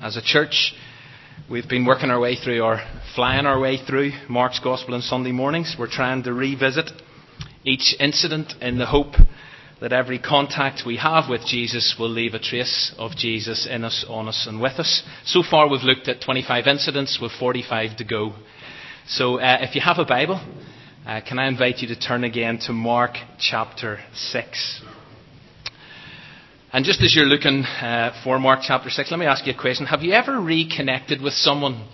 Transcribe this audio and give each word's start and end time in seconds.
As 0.00 0.16
a 0.16 0.22
church, 0.22 0.74
we've 1.50 1.68
been 1.68 1.84
working 1.84 2.10
our 2.10 2.20
way 2.20 2.36
through, 2.36 2.62
or 2.62 2.80
flying 3.16 3.46
our 3.46 3.58
way 3.58 3.84
through, 3.84 4.12
Mark's 4.28 4.60
Gospel 4.60 4.94
on 4.94 5.02
Sunday 5.02 5.32
mornings. 5.32 5.74
We're 5.76 5.90
trying 5.90 6.22
to 6.22 6.32
revisit 6.32 6.88
each 7.64 7.96
incident 7.98 8.54
in 8.60 8.78
the 8.78 8.86
hope 8.86 9.14
that 9.80 9.92
every 9.92 10.20
contact 10.20 10.82
we 10.86 10.98
have 10.98 11.28
with 11.28 11.44
Jesus 11.44 11.96
will 11.98 12.10
leave 12.10 12.34
a 12.34 12.38
trace 12.38 12.94
of 12.96 13.16
Jesus 13.16 13.66
in 13.68 13.82
us, 13.82 14.04
on 14.08 14.28
us, 14.28 14.46
and 14.48 14.60
with 14.60 14.78
us. 14.78 15.02
So 15.24 15.42
far, 15.42 15.68
we've 15.68 15.82
looked 15.82 16.06
at 16.06 16.22
25 16.22 16.68
incidents 16.68 17.18
with 17.20 17.32
45 17.32 17.96
to 17.96 18.04
go. 18.04 18.34
So, 19.08 19.40
uh, 19.40 19.58
if 19.62 19.74
you 19.74 19.80
have 19.80 19.98
a 19.98 20.04
Bible, 20.04 20.40
uh, 21.04 21.22
can 21.26 21.40
I 21.40 21.48
invite 21.48 21.78
you 21.78 21.88
to 21.88 21.98
turn 21.98 22.22
again 22.22 22.60
to 22.66 22.72
Mark 22.72 23.16
chapter 23.40 23.98
6? 24.14 24.82
And 26.70 26.84
just 26.84 27.02
as 27.02 27.16
you're 27.16 27.24
looking 27.24 27.64
uh, 27.64 28.20
for 28.22 28.38
Mark 28.38 28.60
chapter 28.62 28.90
6, 28.90 29.10
let 29.10 29.18
me 29.18 29.24
ask 29.24 29.46
you 29.46 29.54
a 29.54 29.58
question. 29.58 29.86
Have 29.86 30.02
you 30.02 30.12
ever 30.12 30.38
reconnected 30.38 31.22
with 31.22 31.32
someone, 31.32 31.88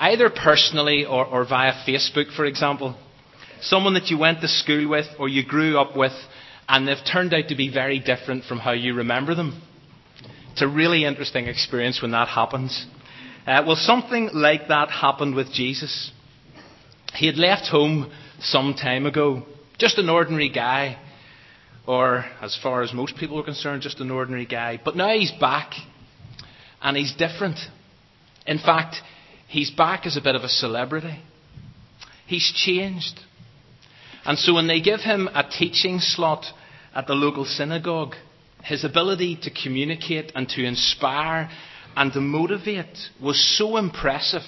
either 0.00 0.28
personally 0.28 1.04
or, 1.04 1.24
or 1.24 1.46
via 1.46 1.72
Facebook, 1.86 2.34
for 2.34 2.44
example? 2.44 2.96
Someone 3.60 3.94
that 3.94 4.08
you 4.08 4.18
went 4.18 4.40
to 4.40 4.48
school 4.48 4.88
with 4.88 5.06
or 5.20 5.28
you 5.28 5.46
grew 5.46 5.78
up 5.78 5.96
with, 5.96 6.12
and 6.68 6.88
they've 6.88 6.96
turned 7.10 7.32
out 7.32 7.46
to 7.48 7.54
be 7.54 7.72
very 7.72 8.00
different 8.00 8.42
from 8.42 8.58
how 8.58 8.72
you 8.72 8.92
remember 8.94 9.36
them? 9.36 9.62
It's 10.50 10.62
a 10.62 10.68
really 10.68 11.04
interesting 11.04 11.46
experience 11.46 12.02
when 12.02 12.10
that 12.10 12.26
happens. 12.26 12.86
Uh, 13.46 13.62
well, 13.64 13.76
something 13.76 14.30
like 14.34 14.66
that 14.66 14.90
happened 14.90 15.36
with 15.36 15.52
Jesus. 15.52 16.10
He 17.14 17.26
had 17.26 17.36
left 17.36 17.68
home 17.68 18.12
some 18.40 18.74
time 18.74 19.06
ago, 19.06 19.44
just 19.78 19.96
an 19.96 20.08
ordinary 20.08 20.48
guy 20.48 20.98
or 21.88 22.26
as 22.42 22.54
far 22.62 22.82
as 22.82 22.92
most 22.92 23.16
people 23.16 23.40
are 23.40 23.42
concerned, 23.42 23.80
just 23.80 23.98
an 23.98 24.10
ordinary 24.10 24.44
guy. 24.44 24.78
But 24.84 24.94
now 24.94 25.08
he's 25.08 25.32
back, 25.32 25.72
and 26.82 26.94
he's 26.94 27.14
different. 27.14 27.58
In 28.46 28.58
fact, 28.58 28.96
he's 29.48 29.70
back 29.70 30.04
as 30.04 30.14
a 30.14 30.20
bit 30.20 30.34
of 30.34 30.42
a 30.42 30.50
celebrity. 30.50 31.18
He's 32.26 32.52
changed. 32.54 33.18
And 34.26 34.38
so 34.38 34.52
when 34.52 34.66
they 34.66 34.82
give 34.82 35.00
him 35.00 35.30
a 35.34 35.42
teaching 35.48 35.98
slot 35.98 36.44
at 36.94 37.06
the 37.06 37.14
local 37.14 37.46
synagogue, 37.46 38.14
his 38.62 38.84
ability 38.84 39.38
to 39.44 39.50
communicate 39.50 40.30
and 40.34 40.46
to 40.50 40.62
inspire 40.62 41.48
and 41.96 42.12
to 42.12 42.20
motivate 42.20 42.98
was 43.18 43.56
so 43.56 43.78
impressive 43.78 44.42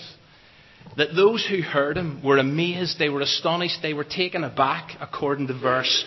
that 0.99 1.17
those 1.17 1.47
who 1.47 1.63
heard 1.63 1.97
him 1.97 2.23
were 2.23 2.37
amazed, 2.37 2.99
they 2.99 3.09
were 3.09 3.23
astonished, 3.23 3.81
they 3.81 3.95
were 3.95 4.05
taken 4.05 4.45
aback, 4.45 4.91
according 5.01 5.47
to 5.47 5.59
verse 5.59 6.05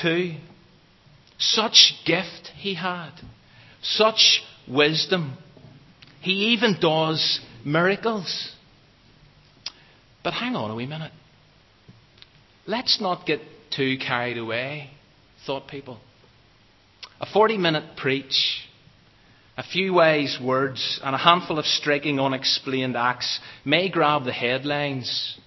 2. 0.00 0.36
Such 1.40 1.94
gift 2.04 2.52
he 2.54 2.74
had, 2.74 3.12
such 3.82 4.42
wisdom. 4.68 5.38
He 6.20 6.52
even 6.52 6.76
does 6.78 7.40
miracles. 7.64 8.54
But 10.22 10.34
hang 10.34 10.54
on 10.54 10.70
a 10.70 10.74
wee 10.74 10.86
minute. 10.86 11.12
Let's 12.66 13.00
not 13.00 13.26
get 13.26 13.40
too 13.74 13.96
carried 13.96 14.36
away, 14.36 14.90
thought 15.46 15.66
people. 15.66 15.98
A 17.22 17.26
40 17.26 17.56
minute 17.56 17.96
preach, 17.96 18.68
a 19.56 19.62
few 19.62 19.94
wise 19.94 20.38
words, 20.42 21.00
and 21.02 21.14
a 21.14 21.18
handful 21.18 21.58
of 21.58 21.64
striking 21.64 22.20
unexplained 22.20 22.98
acts 22.98 23.40
may 23.64 23.88
grab 23.88 24.24
the 24.24 24.32
headlines, 24.32 25.38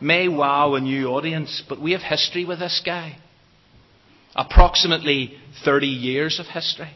may 0.00 0.28
wow 0.28 0.74
a 0.74 0.80
new 0.80 1.08
audience, 1.08 1.60
but 1.68 1.80
we 1.80 1.90
have 1.90 2.02
history 2.02 2.44
with 2.44 2.60
this 2.60 2.80
guy 2.86 3.16
approximately 4.34 5.34
30 5.64 5.86
years 5.86 6.38
of 6.38 6.46
history. 6.46 6.90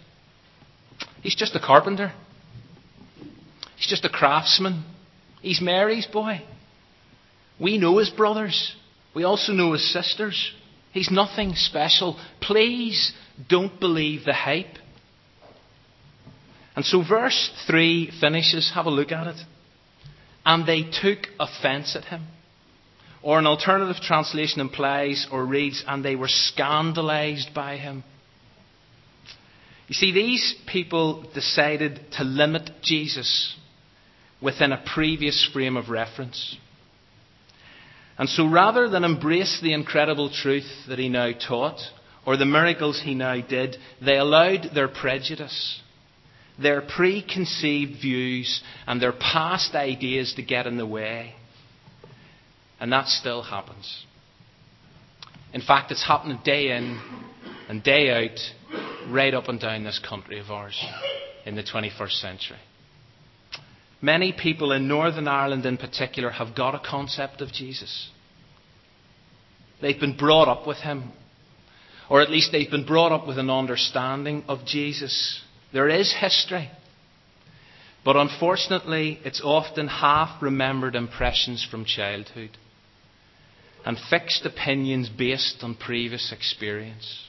He's 1.22 1.34
just 1.34 1.56
a 1.56 1.60
carpenter. 1.60 2.12
He's 3.76 3.88
just 3.88 4.04
a 4.04 4.08
craftsman. 4.08 4.84
He's 5.42 5.60
Mary's 5.60 6.06
boy. 6.06 6.42
We 7.60 7.78
know 7.78 7.98
his 7.98 8.10
brothers. 8.10 8.74
We 9.14 9.24
also 9.24 9.52
know 9.52 9.72
his 9.72 9.92
sisters. 9.92 10.52
He's 10.92 11.10
nothing 11.10 11.54
special. 11.54 12.18
Please 12.40 13.12
don't 13.48 13.80
believe 13.80 14.24
the 14.24 14.32
hype. 14.32 14.78
And 16.76 16.84
so 16.84 17.02
verse 17.02 17.50
3 17.66 18.12
finishes. 18.20 18.72
Have 18.74 18.86
a 18.86 18.90
look 18.90 19.12
at 19.12 19.26
it. 19.28 19.36
And 20.44 20.66
they 20.66 20.82
took 20.82 21.28
offence 21.38 21.96
at 21.96 22.04
him. 22.04 22.26
Or 23.24 23.38
an 23.38 23.46
alternative 23.46 24.02
translation 24.02 24.60
implies 24.60 25.26
or 25.32 25.46
reads, 25.46 25.82
and 25.88 26.04
they 26.04 26.14
were 26.14 26.28
scandalized 26.28 27.54
by 27.54 27.78
him. 27.78 28.04
You 29.88 29.94
see, 29.94 30.12
these 30.12 30.54
people 30.66 31.24
decided 31.32 32.00
to 32.18 32.24
limit 32.24 32.70
Jesus 32.82 33.56
within 34.42 34.72
a 34.72 34.84
previous 34.94 35.48
frame 35.54 35.78
of 35.78 35.88
reference. 35.88 36.58
And 38.18 38.28
so 38.28 38.46
rather 38.46 38.90
than 38.90 39.04
embrace 39.04 39.58
the 39.62 39.72
incredible 39.72 40.28
truth 40.28 40.70
that 40.88 40.98
he 40.98 41.08
now 41.08 41.32
taught, 41.32 41.80
or 42.26 42.36
the 42.36 42.44
miracles 42.44 43.00
he 43.02 43.14
now 43.14 43.40
did, 43.40 43.78
they 44.04 44.18
allowed 44.18 44.74
their 44.74 44.88
prejudice, 44.88 45.80
their 46.60 46.82
preconceived 46.82 48.02
views, 48.02 48.62
and 48.86 49.00
their 49.00 49.12
past 49.12 49.74
ideas 49.74 50.34
to 50.34 50.42
get 50.42 50.66
in 50.66 50.76
the 50.76 50.86
way. 50.86 51.34
And 52.80 52.92
that 52.92 53.08
still 53.08 53.42
happens. 53.42 54.04
In 55.52 55.60
fact, 55.60 55.92
it's 55.92 56.04
happening 56.04 56.40
day 56.44 56.76
in 56.76 57.00
and 57.68 57.82
day 57.82 58.10
out, 58.10 58.38
right 59.08 59.32
up 59.32 59.48
and 59.48 59.60
down 59.60 59.84
this 59.84 60.00
country 60.06 60.40
of 60.40 60.50
ours 60.50 60.84
in 61.46 61.54
the 61.54 61.62
21st 61.62 62.20
century. 62.20 62.58
Many 64.02 64.32
people 64.32 64.72
in 64.72 64.88
Northern 64.88 65.28
Ireland, 65.28 65.64
in 65.64 65.76
particular, 65.76 66.30
have 66.30 66.56
got 66.56 66.74
a 66.74 66.80
concept 66.80 67.40
of 67.40 67.52
Jesus. 67.52 68.10
They've 69.80 69.98
been 69.98 70.16
brought 70.16 70.48
up 70.48 70.66
with 70.66 70.78
him, 70.78 71.12
or 72.10 72.20
at 72.20 72.30
least 72.30 72.50
they've 72.52 72.70
been 72.70 72.86
brought 72.86 73.12
up 73.12 73.26
with 73.26 73.38
an 73.38 73.48
understanding 73.48 74.44
of 74.48 74.66
Jesus. 74.66 75.40
There 75.72 75.88
is 75.88 76.14
history. 76.20 76.70
But 78.04 78.16
unfortunately, 78.16 79.20
it's 79.24 79.40
often 79.42 79.88
half 79.88 80.42
remembered 80.42 80.96
impressions 80.96 81.66
from 81.70 81.86
childhood 81.86 82.50
and 83.84 83.98
fixed 84.10 84.46
opinions 84.46 85.08
based 85.08 85.58
on 85.62 85.74
previous 85.74 86.32
experience. 86.32 87.22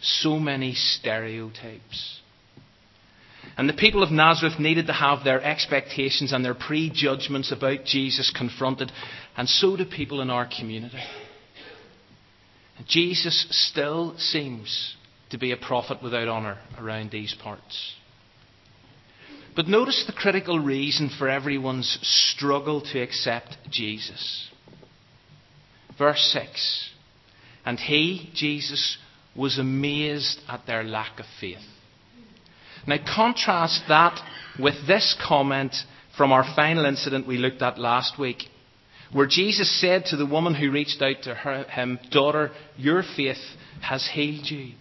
So 0.00 0.38
many 0.38 0.74
stereotypes. 0.74 2.20
And 3.56 3.68
the 3.68 3.74
people 3.74 4.02
of 4.02 4.10
Nazareth 4.10 4.58
needed 4.58 4.86
to 4.86 4.92
have 4.92 5.24
their 5.24 5.42
expectations 5.42 6.32
and 6.32 6.44
their 6.44 6.54
prejudgments 6.54 7.52
about 7.52 7.84
Jesus 7.84 8.32
confronted, 8.34 8.90
and 9.36 9.48
so 9.48 9.76
do 9.76 9.84
people 9.84 10.20
in 10.20 10.30
our 10.30 10.48
community. 10.48 11.02
Jesus 12.86 13.46
still 13.50 14.16
seems 14.18 14.96
to 15.30 15.38
be 15.38 15.52
a 15.52 15.56
prophet 15.56 16.02
without 16.02 16.28
honour 16.28 16.58
around 16.78 17.10
these 17.10 17.34
parts. 17.34 17.94
But 19.54 19.68
notice 19.68 20.04
the 20.06 20.12
critical 20.12 20.58
reason 20.58 21.10
for 21.18 21.28
everyone's 21.28 21.98
struggle 22.02 22.80
to 22.92 23.00
accept 23.00 23.58
Jesus. 23.70 24.48
Verse 25.98 26.30
6 26.32 26.90
And 27.64 27.78
he, 27.78 28.30
Jesus, 28.34 28.98
was 29.34 29.58
amazed 29.58 30.40
at 30.48 30.66
their 30.66 30.84
lack 30.84 31.18
of 31.18 31.26
faith. 31.40 31.58
Now, 32.86 32.98
contrast 33.14 33.82
that 33.88 34.20
with 34.58 34.86
this 34.86 35.16
comment 35.24 35.74
from 36.16 36.32
our 36.32 36.44
final 36.54 36.84
incident 36.84 37.26
we 37.26 37.38
looked 37.38 37.62
at 37.62 37.78
last 37.78 38.18
week, 38.18 38.44
where 39.12 39.26
Jesus 39.26 39.80
said 39.80 40.06
to 40.06 40.16
the 40.16 40.26
woman 40.26 40.54
who 40.54 40.70
reached 40.70 41.00
out 41.02 41.22
to 41.22 41.34
her, 41.34 41.64
him, 41.64 41.98
Daughter, 42.10 42.50
your 42.76 43.02
faith 43.02 43.42
has 43.80 44.08
healed 44.12 44.50
you. 44.50 44.72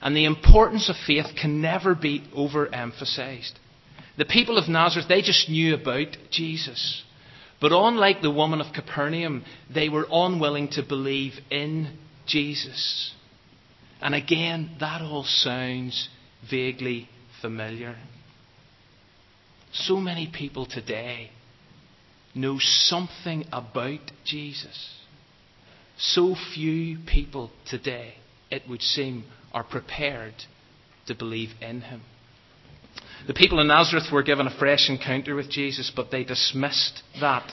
And 0.00 0.16
the 0.16 0.24
importance 0.24 0.90
of 0.90 0.96
faith 1.06 1.26
can 1.40 1.62
never 1.62 1.94
be 1.94 2.24
overemphasized. 2.36 3.52
The 4.18 4.24
people 4.24 4.58
of 4.58 4.68
Nazareth, 4.68 5.08
they 5.08 5.22
just 5.22 5.48
knew 5.48 5.74
about 5.74 6.08
Jesus. 6.30 7.02
But 7.62 7.70
unlike 7.70 8.20
the 8.20 8.30
woman 8.30 8.60
of 8.60 8.74
Capernaum, 8.74 9.44
they 9.72 9.88
were 9.88 10.04
unwilling 10.10 10.68
to 10.70 10.82
believe 10.82 11.34
in 11.48 11.96
Jesus. 12.26 13.14
And 14.00 14.16
again, 14.16 14.72
that 14.80 15.00
all 15.00 15.22
sounds 15.22 16.08
vaguely 16.50 17.08
familiar. 17.40 17.96
So 19.72 19.98
many 19.98 20.26
people 20.26 20.66
today 20.66 21.30
know 22.34 22.58
something 22.58 23.44
about 23.52 24.10
Jesus. 24.24 24.96
So 25.96 26.34
few 26.54 26.98
people 27.06 27.52
today, 27.70 28.14
it 28.50 28.62
would 28.68 28.82
seem, 28.82 29.22
are 29.52 29.62
prepared 29.62 30.34
to 31.06 31.14
believe 31.14 31.50
in 31.60 31.82
him. 31.82 32.02
The 33.26 33.34
people 33.34 33.60
in 33.60 33.68
Nazareth 33.68 34.10
were 34.12 34.24
given 34.24 34.46
a 34.46 34.58
fresh 34.58 34.88
encounter 34.90 35.34
with 35.34 35.48
Jesus, 35.48 35.92
but 35.94 36.10
they 36.10 36.24
dismissed 36.24 37.02
that. 37.20 37.50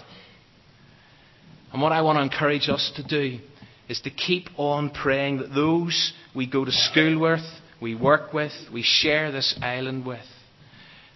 And 1.72 1.82
what 1.82 1.92
I 1.92 2.02
want 2.02 2.18
to 2.18 2.24
encourage 2.24 2.70
us 2.70 2.92
to 2.96 3.04
do 3.04 3.40
is 3.88 4.02
to 4.02 4.10
keep 4.10 4.48
on 4.58 4.90
praying 4.90 5.38
that 5.38 5.54
those 5.54 6.14
we 6.36 6.48
go 6.48 6.66
to 6.66 6.72
school 6.72 7.20
with, 7.20 7.44
we 7.80 7.94
work 7.94 8.34
with, 8.34 8.52
we 8.74 8.82
share 8.82 9.32
this 9.32 9.58
island 9.62 10.06
with, 10.06 10.26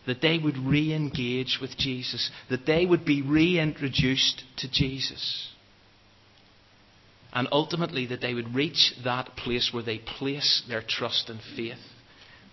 that 0.06 0.22
they 0.22 0.38
would 0.38 0.58
re 0.58 0.94
engage 0.94 1.58
with 1.60 1.76
Jesus, 1.78 2.30
that 2.50 2.68
they 2.68 2.86
would 2.86 3.06
be 3.06 3.24
reintroduced 3.24 4.44
to 4.58 4.72
Jesus. 4.72 5.50
And 7.32 7.48
ultimately, 7.52 8.06
that 8.08 8.22
they 8.22 8.36
would 8.36 8.54
reach 8.54 8.94
that 9.04 9.36
place 9.36 9.72
where 9.74 9.82
they 9.82 9.98
place 9.98 10.62
their 10.68 10.84
trust 10.88 11.30
and 11.30 11.40
faith 11.56 11.80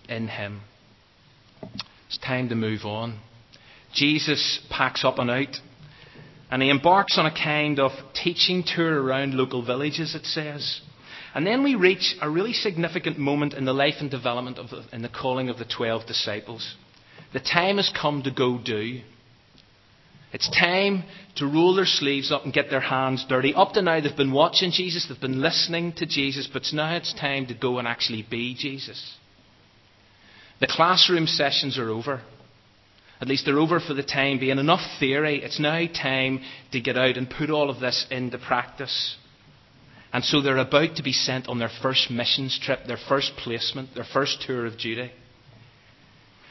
in 0.09 0.27
Him. 0.27 0.61
It's 2.11 2.17
time 2.17 2.49
to 2.49 2.55
move 2.55 2.83
on. 2.83 3.21
Jesus 3.93 4.59
packs 4.69 5.05
up 5.05 5.17
and 5.17 5.31
out, 5.31 5.55
and 6.51 6.61
he 6.61 6.69
embarks 6.69 7.17
on 7.17 7.25
a 7.25 7.31
kind 7.33 7.79
of 7.79 7.91
teaching 8.13 8.65
tour 8.65 9.01
around 9.01 9.33
local 9.33 9.65
villages, 9.65 10.13
it 10.13 10.25
says. 10.25 10.81
And 11.33 11.47
then 11.47 11.63
we 11.63 11.75
reach 11.75 12.17
a 12.21 12.29
really 12.29 12.51
significant 12.51 13.17
moment 13.17 13.53
in 13.53 13.63
the 13.63 13.71
life 13.71 13.93
and 14.01 14.11
development 14.11 14.57
of 14.57 14.71
the, 14.71 14.83
in 14.91 15.03
the 15.03 15.07
calling 15.07 15.47
of 15.47 15.57
the 15.57 15.63
12 15.63 16.05
disciples. 16.05 16.75
The 17.31 17.39
time 17.39 17.77
has 17.77 17.89
come 17.89 18.23
to 18.23 18.31
go 18.31 18.59
do. 18.61 18.99
It's 20.33 20.49
time 20.49 21.05
to 21.37 21.45
roll 21.45 21.75
their 21.75 21.85
sleeves 21.85 22.29
up 22.29 22.43
and 22.43 22.51
get 22.51 22.69
their 22.69 22.81
hands 22.81 23.25
dirty. 23.29 23.53
Up 23.53 23.71
to 23.75 23.81
now, 23.81 24.01
they've 24.01 24.17
been 24.17 24.33
watching 24.33 24.71
Jesus, 24.71 25.05
they've 25.07 25.21
been 25.21 25.41
listening 25.41 25.93
to 25.93 26.05
Jesus, 26.05 26.49
but 26.51 26.63
now 26.73 26.93
it's 26.93 27.13
time 27.13 27.47
to 27.47 27.53
go 27.53 27.79
and 27.79 27.87
actually 27.87 28.27
be 28.29 28.53
Jesus. 28.53 29.15
The 30.61 30.67
classroom 30.67 31.27
sessions 31.27 31.77
are 31.77 31.89
over. 31.89 32.21
At 33.19 33.27
least 33.27 33.45
they're 33.45 33.59
over 33.59 33.79
for 33.79 33.93
the 33.93 34.03
time 34.03 34.39
being. 34.39 34.57
Enough 34.57 34.99
theory. 34.99 35.43
It's 35.43 35.59
now 35.59 35.85
time 35.87 36.41
to 36.71 36.79
get 36.79 36.97
out 36.97 37.17
and 37.17 37.29
put 37.29 37.49
all 37.49 37.69
of 37.69 37.79
this 37.79 38.05
into 38.09 38.37
practice. 38.37 39.17
And 40.13 40.23
so 40.23 40.41
they're 40.41 40.57
about 40.57 40.95
to 40.97 41.03
be 41.03 41.13
sent 41.13 41.47
on 41.47 41.57
their 41.57 41.71
first 41.81 42.11
missions 42.11 42.59
trip, 42.61 42.81
their 42.85 42.99
first 43.09 43.33
placement, 43.37 43.95
their 43.95 44.05
first 44.05 44.43
tour 44.45 44.65
of 44.65 44.77
duty. 44.77 45.11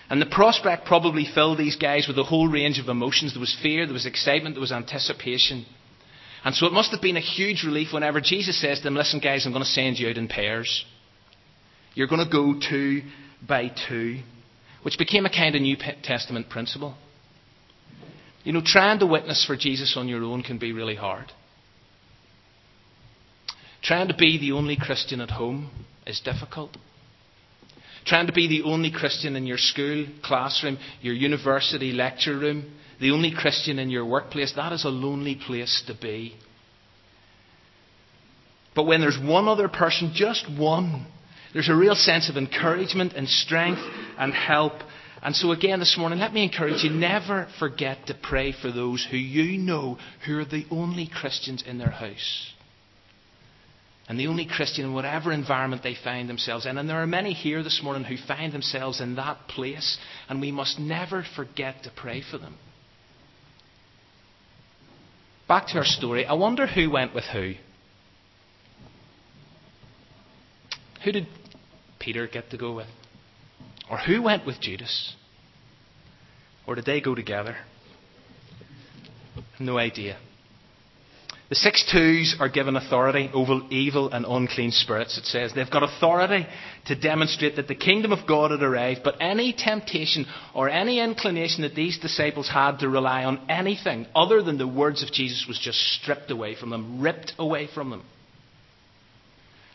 And 0.08 0.20
the 0.20 0.26
prospect 0.26 0.86
probably 0.86 1.24
filled 1.32 1.58
these 1.58 1.76
guys 1.76 2.08
with 2.08 2.18
a 2.18 2.24
whole 2.24 2.48
range 2.48 2.80
of 2.80 2.88
emotions. 2.88 3.32
There 3.32 3.40
was 3.40 3.56
fear, 3.62 3.86
there 3.86 3.92
was 3.92 4.06
excitement, 4.06 4.56
there 4.56 4.60
was 4.60 4.72
anticipation. 4.72 5.66
And 6.44 6.54
so 6.54 6.66
it 6.66 6.72
must 6.72 6.90
have 6.90 7.02
been 7.02 7.16
a 7.16 7.20
huge 7.20 7.62
relief 7.64 7.92
whenever 7.92 8.20
Jesus 8.20 8.60
says 8.60 8.78
to 8.78 8.84
them, 8.84 8.96
Listen, 8.96 9.20
guys, 9.20 9.46
I'm 9.46 9.52
going 9.52 9.62
to 9.62 9.70
send 9.70 9.98
you 9.98 10.08
out 10.08 10.16
in 10.16 10.26
pairs. 10.26 10.84
You're 12.00 12.08
going 12.08 12.24
to 12.26 12.32
go 12.32 12.54
two 12.58 13.02
by 13.46 13.70
two, 13.86 14.20
which 14.84 14.96
became 14.96 15.26
a 15.26 15.30
kind 15.30 15.54
of 15.54 15.60
New 15.60 15.76
Testament 16.02 16.48
principle. 16.48 16.94
You 18.42 18.54
know, 18.54 18.62
trying 18.64 19.00
to 19.00 19.06
witness 19.06 19.44
for 19.44 19.54
Jesus 19.54 19.98
on 19.98 20.08
your 20.08 20.24
own 20.24 20.42
can 20.42 20.56
be 20.56 20.72
really 20.72 20.94
hard. 20.94 21.30
Trying 23.82 24.08
to 24.08 24.16
be 24.16 24.38
the 24.38 24.52
only 24.52 24.78
Christian 24.80 25.20
at 25.20 25.28
home 25.28 25.70
is 26.06 26.22
difficult. 26.24 26.74
Trying 28.06 28.28
to 28.28 28.32
be 28.32 28.48
the 28.48 28.62
only 28.62 28.90
Christian 28.90 29.36
in 29.36 29.46
your 29.46 29.58
school, 29.58 30.06
classroom, 30.24 30.78
your 31.02 31.12
university 31.12 31.92
lecture 31.92 32.38
room, 32.38 32.78
the 32.98 33.10
only 33.10 33.30
Christian 33.30 33.78
in 33.78 33.90
your 33.90 34.06
workplace, 34.06 34.54
that 34.56 34.72
is 34.72 34.86
a 34.86 34.88
lonely 34.88 35.34
place 35.34 35.84
to 35.86 35.92
be. 35.92 36.34
But 38.74 38.84
when 38.84 39.02
there's 39.02 39.18
one 39.22 39.48
other 39.48 39.68
person, 39.68 40.12
just 40.14 40.46
one, 40.50 41.06
there's 41.52 41.68
a 41.68 41.74
real 41.74 41.94
sense 41.94 42.28
of 42.28 42.36
encouragement 42.36 43.12
and 43.14 43.28
strength 43.28 43.82
and 44.18 44.32
help. 44.32 44.74
And 45.22 45.34
so, 45.34 45.50
again, 45.50 45.80
this 45.80 45.96
morning, 45.98 46.18
let 46.18 46.32
me 46.32 46.44
encourage 46.44 46.82
you 46.82 46.90
never 46.90 47.48
forget 47.58 48.06
to 48.06 48.14
pray 48.14 48.52
for 48.52 48.70
those 48.70 49.06
who 49.10 49.16
you 49.16 49.58
know 49.58 49.98
who 50.26 50.38
are 50.38 50.44
the 50.44 50.66
only 50.70 51.08
Christians 51.12 51.62
in 51.66 51.78
their 51.78 51.90
house 51.90 52.52
and 54.10 54.18
the 54.18 54.26
only 54.26 54.44
Christian 54.44 54.86
in 54.86 54.92
whatever 54.92 55.30
environment 55.30 55.84
they 55.84 55.94
find 55.94 56.28
themselves 56.28 56.66
in. 56.66 56.78
And 56.78 56.88
there 56.88 57.00
are 57.00 57.06
many 57.06 57.32
here 57.32 57.62
this 57.62 57.80
morning 57.80 58.02
who 58.02 58.16
find 58.16 58.52
themselves 58.52 59.00
in 59.00 59.14
that 59.14 59.46
place, 59.46 59.98
and 60.28 60.40
we 60.40 60.50
must 60.50 60.80
never 60.80 61.24
forget 61.36 61.84
to 61.84 61.92
pray 61.94 62.20
for 62.28 62.36
them. 62.36 62.56
Back 65.46 65.68
to 65.68 65.78
our 65.78 65.84
story. 65.84 66.26
I 66.26 66.32
wonder 66.32 66.66
who 66.66 66.90
went 66.90 67.14
with 67.14 67.22
who. 67.22 67.52
Who 71.04 71.12
did 71.12 71.28
Peter 72.00 72.26
get 72.26 72.50
to 72.50 72.58
go 72.58 72.74
with? 72.74 72.88
Or 73.88 73.98
who 73.98 74.22
went 74.22 74.46
with 74.46 74.60
Judas? 74.60 75.14
Or 76.66 76.74
did 76.74 76.84
they 76.86 77.00
go 77.00 77.14
together? 77.14 77.56
No 79.60 79.78
idea. 79.78 80.16
The 81.50 81.56
six 81.56 81.84
twos 81.90 82.36
are 82.38 82.48
given 82.48 82.76
authority 82.76 83.28
over 83.34 83.62
evil 83.70 84.12
and 84.12 84.24
unclean 84.24 84.70
spirits, 84.70 85.18
it 85.18 85.24
says. 85.26 85.52
They've 85.52 85.68
got 85.68 85.82
authority 85.82 86.46
to 86.86 86.94
demonstrate 86.94 87.56
that 87.56 87.66
the 87.66 87.74
kingdom 87.74 88.12
of 88.12 88.26
God 88.26 88.52
had 88.52 88.62
arrived, 88.62 89.00
but 89.02 89.16
any 89.20 89.52
temptation 89.52 90.26
or 90.54 90.68
any 90.68 91.00
inclination 91.00 91.62
that 91.62 91.74
these 91.74 91.98
disciples 91.98 92.48
had 92.48 92.78
to 92.78 92.88
rely 92.88 93.24
on 93.24 93.50
anything 93.50 94.06
other 94.14 94.44
than 94.44 94.58
the 94.58 94.68
words 94.68 95.02
of 95.02 95.10
Jesus 95.10 95.44
was 95.48 95.58
just 95.58 95.80
stripped 96.00 96.30
away 96.30 96.54
from 96.54 96.70
them, 96.70 97.00
ripped 97.00 97.32
away 97.36 97.66
from 97.66 97.90
them. 97.90 98.04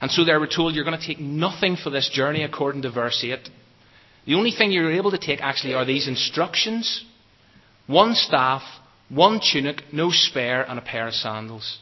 And 0.01 0.12
so 0.12 0.24
they 0.24 0.36
were 0.36 0.47
told, 0.47 0.75
You're 0.75 0.83
going 0.86 1.00
to 1.00 1.06
take 1.06 1.19
nothing 1.19 1.77
for 1.77 1.89
this 1.89 2.09
journey, 2.09 2.44
according 2.44 2.81
to 2.83 2.92
verse 2.92 3.24
8. 3.24 3.50
The 4.25 4.36
only 4.36 4.51
thing 4.51 4.71
you're 4.71 4.92
able 4.92 5.12
to 5.12 5.18
take 5.18 5.42
actually 5.42 5.74
are 5.74 5.86
these 5.86 6.07
instructions 6.07 7.06
one 7.88 8.15
staff 8.15 8.63
one 9.09 9.39
tunic, 9.39 9.83
no 9.92 10.09
spare, 10.12 10.63
and 10.63 10.80
a 10.80 10.81
pair 10.81 11.07
of 11.07 11.13
sandals. 11.13 11.80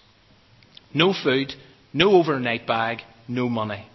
No 0.93 1.13
food, 1.13 1.53
no 1.93 2.11
overnight 2.11 2.67
bag, 2.67 2.99
no 3.27 3.47
money. 3.47 3.87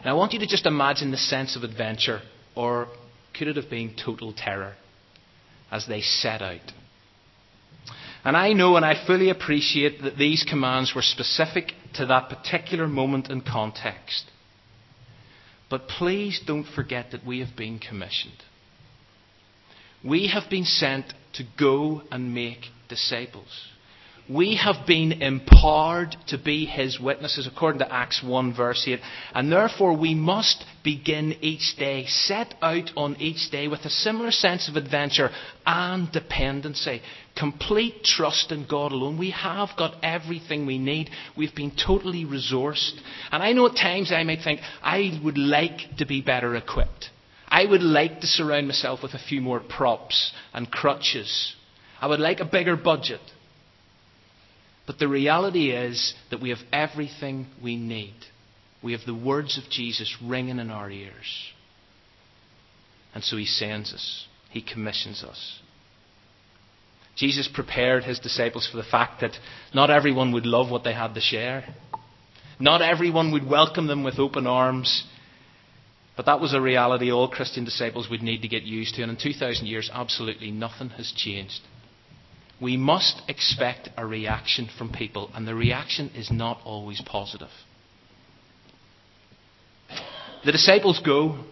And 0.00 0.10
I 0.10 0.12
want 0.12 0.32
you 0.32 0.38
to 0.40 0.46
just 0.46 0.66
imagine 0.66 1.10
the 1.10 1.16
sense 1.16 1.56
of 1.56 1.62
adventure, 1.62 2.20
or 2.54 2.88
could 3.36 3.48
it 3.48 3.56
have 3.56 3.70
been 3.70 3.94
total 3.96 4.32
terror, 4.32 4.74
as 5.70 5.86
they 5.86 6.02
set 6.02 6.42
out. 6.42 6.60
And 8.24 8.36
I 8.36 8.52
know 8.52 8.76
and 8.76 8.84
I 8.84 9.06
fully 9.06 9.30
appreciate 9.30 10.02
that 10.02 10.18
these 10.18 10.44
commands 10.48 10.94
were 10.94 11.02
specific 11.02 11.72
to 11.94 12.06
that 12.06 12.28
particular 12.28 12.86
moment 12.86 13.28
and 13.28 13.44
context. 13.44 14.24
But 15.70 15.88
please 15.88 16.40
don't 16.46 16.66
forget 16.66 17.12
that 17.12 17.26
we 17.26 17.40
have 17.40 17.56
been 17.56 17.78
commissioned. 17.78 18.42
We 20.04 20.28
have 20.28 20.48
been 20.48 20.64
sent 20.64 21.12
to 21.34 21.44
go 21.58 22.02
and 22.10 22.34
make 22.34 22.66
disciples. 22.88 23.68
We 24.28 24.56
have 24.56 24.86
been 24.86 25.22
empowered 25.22 26.14
to 26.26 26.36
be 26.36 26.66
his 26.66 27.00
witnesses 27.00 27.46
according 27.46 27.78
to 27.78 27.92
Acts 27.92 28.22
1 28.22 28.54
verse 28.54 28.84
8. 28.86 29.00
And 29.34 29.50
therefore 29.50 29.96
we 29.96 30.14
must 30.14 30.64
begin 30.84 31.36
each 31.40 31.76
day, 31.78 32.04
set 32.06 32.54
out 32.60 32.90
on 32.94 33.16
each 33.20 33.50
day 33.50 33.68
with 33.68 33.80
a 33.80 33.90
similar 33.90 34.30
sense 34.30 34.68
of 34.68 34.76
adventure 34.76 35.30
and 35.64 36.12
dependency. 36.12 37.00
Complete 37.38 38.02
trust 38.02 38.50
in 38.50 38.66
God 38.68 38.90
alone. 38.90 39.16
We 39.16 39.30
have 39.30 39.68
got 39.78 39.94
everything 40.02 40.66
we 40.66 40.78
need. 40.78 41.08
We've 41.36 41.54
been 41.54 41.70
totally 41.70 42.24
resourced. 42.24 42.98
And 43.30 43.42
I 43.42 43.52
know 43.52 43.66
at 43.66 43.76
times 43.76 44.10
I 44.10 44.24
might 44.24 44.42
think, 44.42 44.60
I 44.82 45.20
would 45.22 45.38
like 45.38 45.78
to 45.98 46.06
be 46.06 46.20
better 46.20 46.56
equipped. 46.56 47.10
I 47.46 47.64
would 47.64 47.82
like 47.82 48.20
to 48.20 48.26
surround 48.26 48.66
myself 48.66 49.00
with 49.02 49.14
a 49.14 49.18
few 49.18 49.40
more 49.40 49.60
props 49.60 50.32
and 50.52 50.70
crutches. 50.70 51.54
I 52.00 52.08
would 52.08 52.20
like 52.20 52.40
a 52.40 52.44
bigger 52.44 52.76
budget. 52.76 53.20
But 54.86 54.98
the 54.98 55.08
reality 55.08 55.70
is 55.70 56.14
that 56.30 56.40
we 56.40 56.48
have 56.48 56.58
everything 56.72 57.46
we 57.62 57.76
need. 57.76 58.16
We 58.82 58.92
have 58.92 59.02
the 59.06 59.14
words 59.14 59.58
of 59.58 59.70
Jesus 59.70 60.16
ringing 60.24 60.58
in 60.58 60.70
our 60.70 60.90
ears. 60.90 61.52
And 63.14 63.22
so 63.22 63.36
he 63.36 63.46
sends 63.46 63.92
us, 63.92 64.26
he 64.50 64.60
commissions 64.60 65.22
us. 65.22 65.60
Jesus 67.18 67.48
prepared 67.52 68.04
his 68.04 68.20
disciples 68.20 68.68
for 68.70 68.76
the 68.76 68.84
fact 68.84 69.20
that 69.22 69.36
not 69.74 69.90
everyone 69.90 70.32
would 70.32 70.46
love 70.46 70.70
what 70.70 70.84
they 70.84 70.94
had 70.94 71.14
to 71.14 71.20
share. 71.20 71.64
Not 72.60 72.80
everyone 72.80 73.32
would 73.32 73.48
welcome 73.48 73.88
them 73.88 74.04
with 74.04 74.20
open 74.20 74.46
arms. 74.46 75.04
But 76.16 76.26
that 76.26 76.40
was 76.40 76.54
a 76.54 76.60
reality 76.60 77.10
all 77.10 77.28
Christian 77.28 77.64
disciples 77.64 78.08
would 78.08 78.22
need 78.22 78.42
to 78.42 78.48
get 78.48 78.62
used 78.62 78.94
to. 78.94 79.02
And 79.02 79.10
in 79.10 79.16
2,000 79.16 79.66
years, 79.66 79.90
absolutely 79.92 80.52
nothing 80.52 80.90
has 80.90 81.12
changed. 81.16 81.60
We 82.60 82.76
must 82.76 83.22
expect 83.28 83.88
a 83.96 84.06
reaction 84.06 84.68
from 84.78 84.92
people, 84.92 85.30
and 85.34 85.46
the 85.46 85.54
reaction 85.54 86.10
is 86.14 86.30
not 86.30 86.58
always 86.64 87.00
positive. 87.00 87.50
The 90.44 90.52
disciples 90.52 91.00
go, 91.04 91.44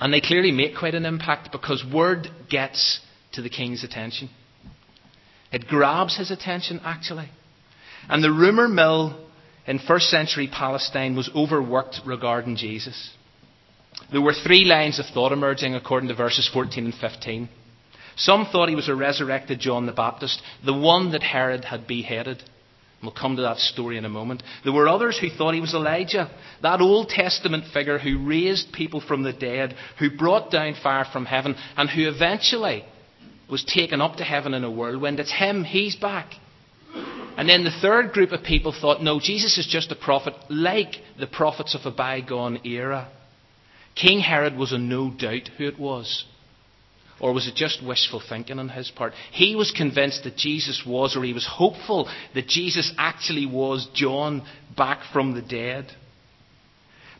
and 0.00 0.12
they 0.12 0.20
clearly 0.20 0.50
make 0.50 0.76
quite 0.76 0.94
an 0.94 1.04
impact 1.04 1.50
because 1.52 1.84
word 1.84 2.28
gets 2.48 3.00
to 3.32 3.42
the 3.42 3.50
king's 3.50 3.84
attention. 3.84 4.28
It 5.52 5.66
grabs 5.66 6.16
his 6.16 6.30
attention, 6.30 6.80
actually. 6.84 7.28
And 8.08 8.22
the 8.22 8.32
rumour 8.32 8.68
mill 8.68 9.18
in 9.66 9.78
first 9.78 10.08
century 10.10 10.48
Palestine 10.50 11.16
was 11.16 11.30
overworked 11.34 12.00
regarding 12.06 12.56
Jesus. 12.56 13.10
There 14.12 14.20
were 14.20 14.34
three 14.34 14.64
lines 14.64 14.98
of 14.98 15.06
thought 15.06 15.32
emerging 15.32 15.74
according 15.74 16.08
to 16.08 16.14
verses 16.14 16.48
14 16.52 16.84
and 16.86 16.94
15. 16.94 17.48
Some 18.16 18.46
thought 18.46 18.68
he 18.68 18.74
was 18.74 18.88
a 18.88 18.94
resurrected 18.94 19.60
John 19.60 19.86
the 19.86 19.92
Baptist, 19.92 20.42
the 20.64 20.74
one 20.74 21.12
that 21.12 21.22
Herod 21.22 21.64
had 21.64 21.86
beheaded. 21.86 22.42
We'll 23.02 23.12
come 23.12 23.36
to 23.36 23.42
that 23.42 23.58
story 23.58 23.96
in 23.96 24.04
a 24.04 24.08
moment. 24.08 24.42
There 24.64 24.72
were 24.72 24.88
others 24.88 25.16
who 25.18 25.30
thought 25.30 25.54
he 25.54 25.60
was 25.60 25.74
Elijah, 25.74 26.28
that 26.62 26.80
Old 26.80 27.10
Testament 27.10 27.64
figure 27.72 27.98
who 27.98 28.26
raised 28.26 28.72
people 28.72 29.00
from 29.00 29.22
the 29.22 29.32
dead, 29.32 29.76
who 30.00 30.16
brought 30.16 30.50
down 30.50 30.74
fire 30.82 31.04
from 31.12 31.24
heaven, 31.24 31.54
and 31.76 31.88
who 31.88 32.08
eventually 32.08 32.84
was 33.50 33.64
taken 33.64 34.00
up 34.00 34.16
to 34.16 34.24
heaven 34.24 34.54
in 34.54 34.64
a 34.64 34.70
whirlwind. 34.70 35.20
It's 35.20 35.32
him, 35.32 35.64
he's 35.64 35.96
back. 35.96 36.34
And 37.36 37.48
then 37.48 37.64
the 37.64 37.70
third 37.70 38.12
group 38.12 38.32
of 38.32 38.42
people 38.42 38.72
thought, 38.72 39.02
no, 39.02 39.20
Jesus 39.20 39.58
is 39.58 39.66
just 39.66 39.92
a 39.92 39.96
prophet 39.96 40.34
like 40.50 40.96
the 41.18 41.26
prophets 41.26 41.74
of 41.74 41.82
a 41.84 41.94
bygone 41.94 42.66
era. 42.66 43.08
King 43.94 44.20
Herod 44.20 44.56
was 44.56 44.72
in 44.72 44.88
no 44.88 45.10
doubt 45.10 45.48
who 45.56 45.66
it 45.68 45.78
was. 45.78 46.24
Or 47.20 47.32
was 47.32 47.48
it 47.48 47.54
just 47.54 47.84
wishful 47.84 48.20
thinking 48.26 48.58
on 48.58 48.68
his 48.68 48.90
part? 48.90 49.12
He 49.32 49.56
was 49.56 49.72
convinced 49.72 50.24
that 50.24 50.36
Jesus 50.36 50.84
was, 50.86 51.16
or 51.16 51.24
he 51.24 51.32
was 51.32 51.46
hopeful 51.46 52.08
that 52.34 52.46
Jesus 52.46 52.92
actually 52.96 53.46
was 53.46 53.88
John 53.94 54.44
back 54.76 55.00
from 55.12 55.34
the 55.34 55.42
dead. 55.42 55.92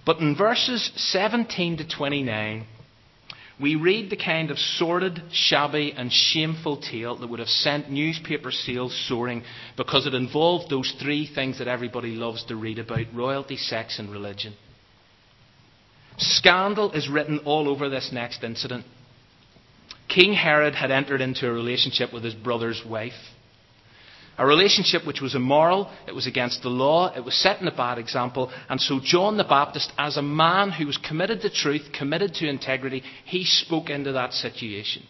But 0.07 0.19
in 0.19 0.37
verses 0.37 0.91
17 0.97 1.79
to 1.79 1.89
29, 1.89 2.67
we 3.61 3.75
read 3.75 4.09
the 4.11 4.17
kind 4.17 4.51
of 4.51 4.59
sordid, 4.59 5.21
shabby, 5.33 5.93
and 5.97 6.13
shameful 6.13 6.77
tale 6.77 7.17
that 7.17 7.29
would 7.29 7.41
have 7.41 7.49
sent 7.49 7.91
newspaper 7.91 8.53
sales 8.53 8.97
soaring 9.09 9.43
because 9.77 10.07
it 10.07 10.15
involved 10.15 10.71
those 10.71 10.95
three 11.01 11.27
things 11.27 11.59
that 11.59 11.67
everybody 11.67 12.15
loves 12.15 12.45
to 12.45 12.57
read 12.57 12.79
about 12.79 13.07
royalty, 13.13 13.57
sex, 13.57 13.99
and 13.99 14.11
religion. 14.11 14.55
Scandal 16.19 16.93
is 16.93 17.09
written 17.09 17.41
all 17.45 17.69
over 17.69 17.89
this 17.89 18.11
next 18.13 18.45
incident. 18.45 18.85
King 20.09 20.35
Herod 20.35 20.75
had 20.75 20.91
entered 20.91 21.21
into 21.21 21.49
a 21.49 21.53
relationship 21.53 22.13
with 22.13 22.25
his 22.25 22.35
brother's 22.35 22.83
wife. 22.85 23.13
A 24.39 24.47
relationship 24.47 25.05
which 25.05 25.21
was 25.21 25.35
immoral, 25.35 25.91
it 26.07 26.15
was 26.15 26.29
against 26.29 26.63
the 26.63 26.69
law, 26.69 27.13
it 27.13 27.25
was 27.25 27.35
setting 27.35 27.67
a 27.67 27.73
bad 27.73 27.99
example, 27.99 28.53
and 28.69 28.81
so 28.81 29.01
John 29.03 29.37
the 29.37 29.43
Baptist, 29.43 29.93
as 29.99 30.17
a 30.17 30.23
man 30.23 30.71
who 30.71 30.87
was 30.87 30.97
committed 30.97 31.41
to 31.41 31.51
truth, 31.51 31.91
committed 31.93 32.35
to 32.35 32.49
integrity, 32.49 33.03
he 33.25 33.45
spoke 33.45 33.91
into 33.91 34.13
that 34.13 34.33
situation. 34.33 35.03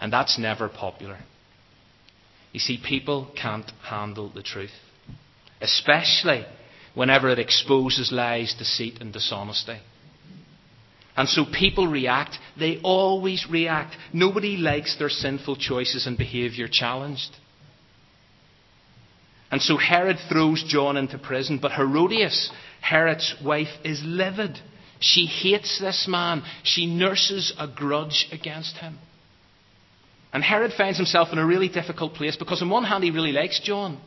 And 0.00 0.10
that's 0.10 0.38
never 0.38 0.70
popular. 0.70 1.18
You 2.52 2.60
see, 2.60 2.78
people 2.82 3.30
can't 3.40 3.70
handle 3.82 4.30
the 4.30 4.42
truth, 4.42 4.72
especially 5.60 6.46
whenever 6.94 7.28
it 7.28 7.38
exposes 7.38 8.10
lies, 8.10 8.54
deceit, 8.58 8.98
and 9.02 9.12
dishonesty. 9.12 9.78
And 11.16 11.28
so 11.28 11.44
people 11.44 11.86
react. 11.86 12.38
They 12.58 12.80
always 12.82 13.46
react. 13.48 13.94
Nobody 14.12 14.56
likes 14.56 14.96
their 14.96 15.10
sinful 15.10 15.56
choices 15.56 16.06
and 16.06 16.16
behaviour 16.16 16.66
challenged. 16.66 17.36
And 19.50 19.60
so 19.60 19.76
Herod 19.76 20.18
throws 20.28 20.62
John 20.62 20.96
into 20.96 21.18
prison, 21.18 21.58
but 21.60 21.72
Herodias, 21.72 22.50
Herod's 22.80 23.34
wife, 23.44 23.68
is 23.84 24.00
livid. 24.04 24.58
She 25.00 25.26
hates 25.26 25.80
this 25.80 26.06
man. 26.08 26.42
She 26.62 26.86
nurses 26.86 27.52
a 27.58 27.66
grudge 27.66 28.28
against 28.30 28.76
him. 28.76 28.98
And 30.32 30.44
Herod 30.44 30.72
finds 30.76 30.98
himself 30.98 31.28
in 31.32 31.38
a 31.38 31.46
really 31.46 31.68
difficult 31.68 32.14
place 32.14 32.36
because, 32.36 32.62
on 32.62 32.70
one 32.70 32.84
hand, 32.84 33.02
he 33.02 33.10
really 33.10 33.32
likes 33.32 33.58
John. 33.60 34.00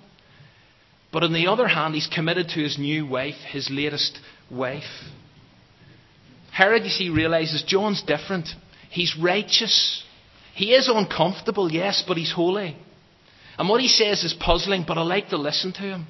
But 1.12 1.24
on 1.24 1.34
the 1.34 1.48
other 1.48 1.68
hand, 1.68 1.94
he's 1.94 2.08
committed 2.08 2.50
to 2.50 2.64
his 2.64 2.78
new 2.80 3.06
wife, 3.06 3.36
his 3.52 3.70
latest 3.70 4.18
wife. 4.50 4.84
Herod, 6.52 6.84
you 6.84 6.90
see, 6.90 7.10
realizes 7.10 7.64
John's 7.64 8.02
different. 8.04 8.48
He's 8.90 9.18
righteous. 9.22 10.04
He 10.54 10.74
is 10.74 10.88
uncomfortable, 10.88 11.72
yes, 11.72 12.04
but 12.08 12.16
he's 12.16 12.32
holy. 12.32 12.78
And 13.57 13.69
what 13.69 13.81
he 13.81 13.88
says 13.88 14.24
is 14.24 14.33
puzzling, 14.33 14.86
but 14.88 14.98
I 14.98 15.01
like 15.01 15.29
to 15.29 15.38
listen 15.38 15.74
to 15.74 15.81
him. 15.81 16.07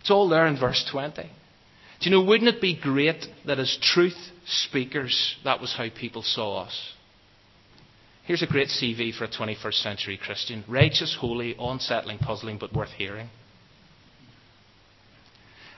It's 0.00 0.10
all 0.10 0.28
there 0.28 0.46
in 0.46 0.58
verse 0.58 0.84
20. 0.90 1.22
Do 1.22 1.30
you 2.00 2.10
know, 2.10 2.22
wouldn't 2.22 2.54
it 2.54 2.60
be 2.60 2.78
great 2.78 3.26
that 3.46 3.58
as 3.58 3.76
truth 3.82 4.16
speakers, 4.46 5.36
that 5.44 5.60
was 5.60 5.74
how 5.74 5.88
people 5.88 6.22
saw 6.22 6.64
us? 6.64 6.92
Here's 8.24 8.42
a 8.42 8.46
great 8.46 8.68
CV 8.68 9.14
for 9.14 9.24
a 9.24 9.28
21st 9.28 9.82
century 9.82 10.20
Christian 10.22 10.62
righteous, 10.68 11.16
holy, 11.18 11.56
unsettling, 11.58 12.18
puzzling, 12.18 12.58
but 12.58 12.74
worth 12.74 12.90
hearing. 12.90 13.30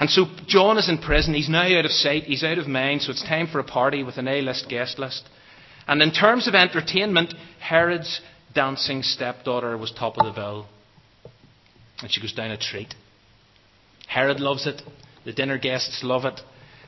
And 0.01 0.11
so 0.11 0.25
John 0.47 0.79
is 0.79 0.89
in 0.89 0.99
prison. 0.99 1.35
He's 1.35 1.49
now 1.49 1.79
out 1.79 1.85
of 1.85 1.93
sight. 1.93 2.25
He's 2.25 2.43
out 2.43 2.59
of 2.59 2.67
mind. 2.67 3.03
So 3.03 3.13
it's 3.13 3.23
time 3.23 3.47
for 3.47 3.61
a 3.61 3.65
party 3.65 4.03
with 4.03 4.17
an 4.17 4.29
A 4.29 4.41
list 4.41 4.69
guest 4.69 4.99
list. 4.99 5.29
And 5.87 6.03
in 6.03 6.11
terms 6.11 6.49
of 6.49 6.55
entertainment, 6.55 7.35
Herod's 7.61 8.21
dancing 8.55 9.03
stepdaughter 9.03 9.77
was 9.77 9.93
top 9.93 10.17
of 10.19 10.27
the 10.27 10.33
bill. 10.33 10.67
And 12.03 12.11
she 12.11 12.21
goes 12.21 12.33
down 12.33 12.51
a 12.51 12.57
treat. 12.57 12.95
Herod 14.07 14.41
loves 14.41 14.67
it. 14.67 14.83
The 15.25 15.33
dinner 15.33 15.59
guests 15.59 16.01
love 16.03 16.25
it. 16.25 16.41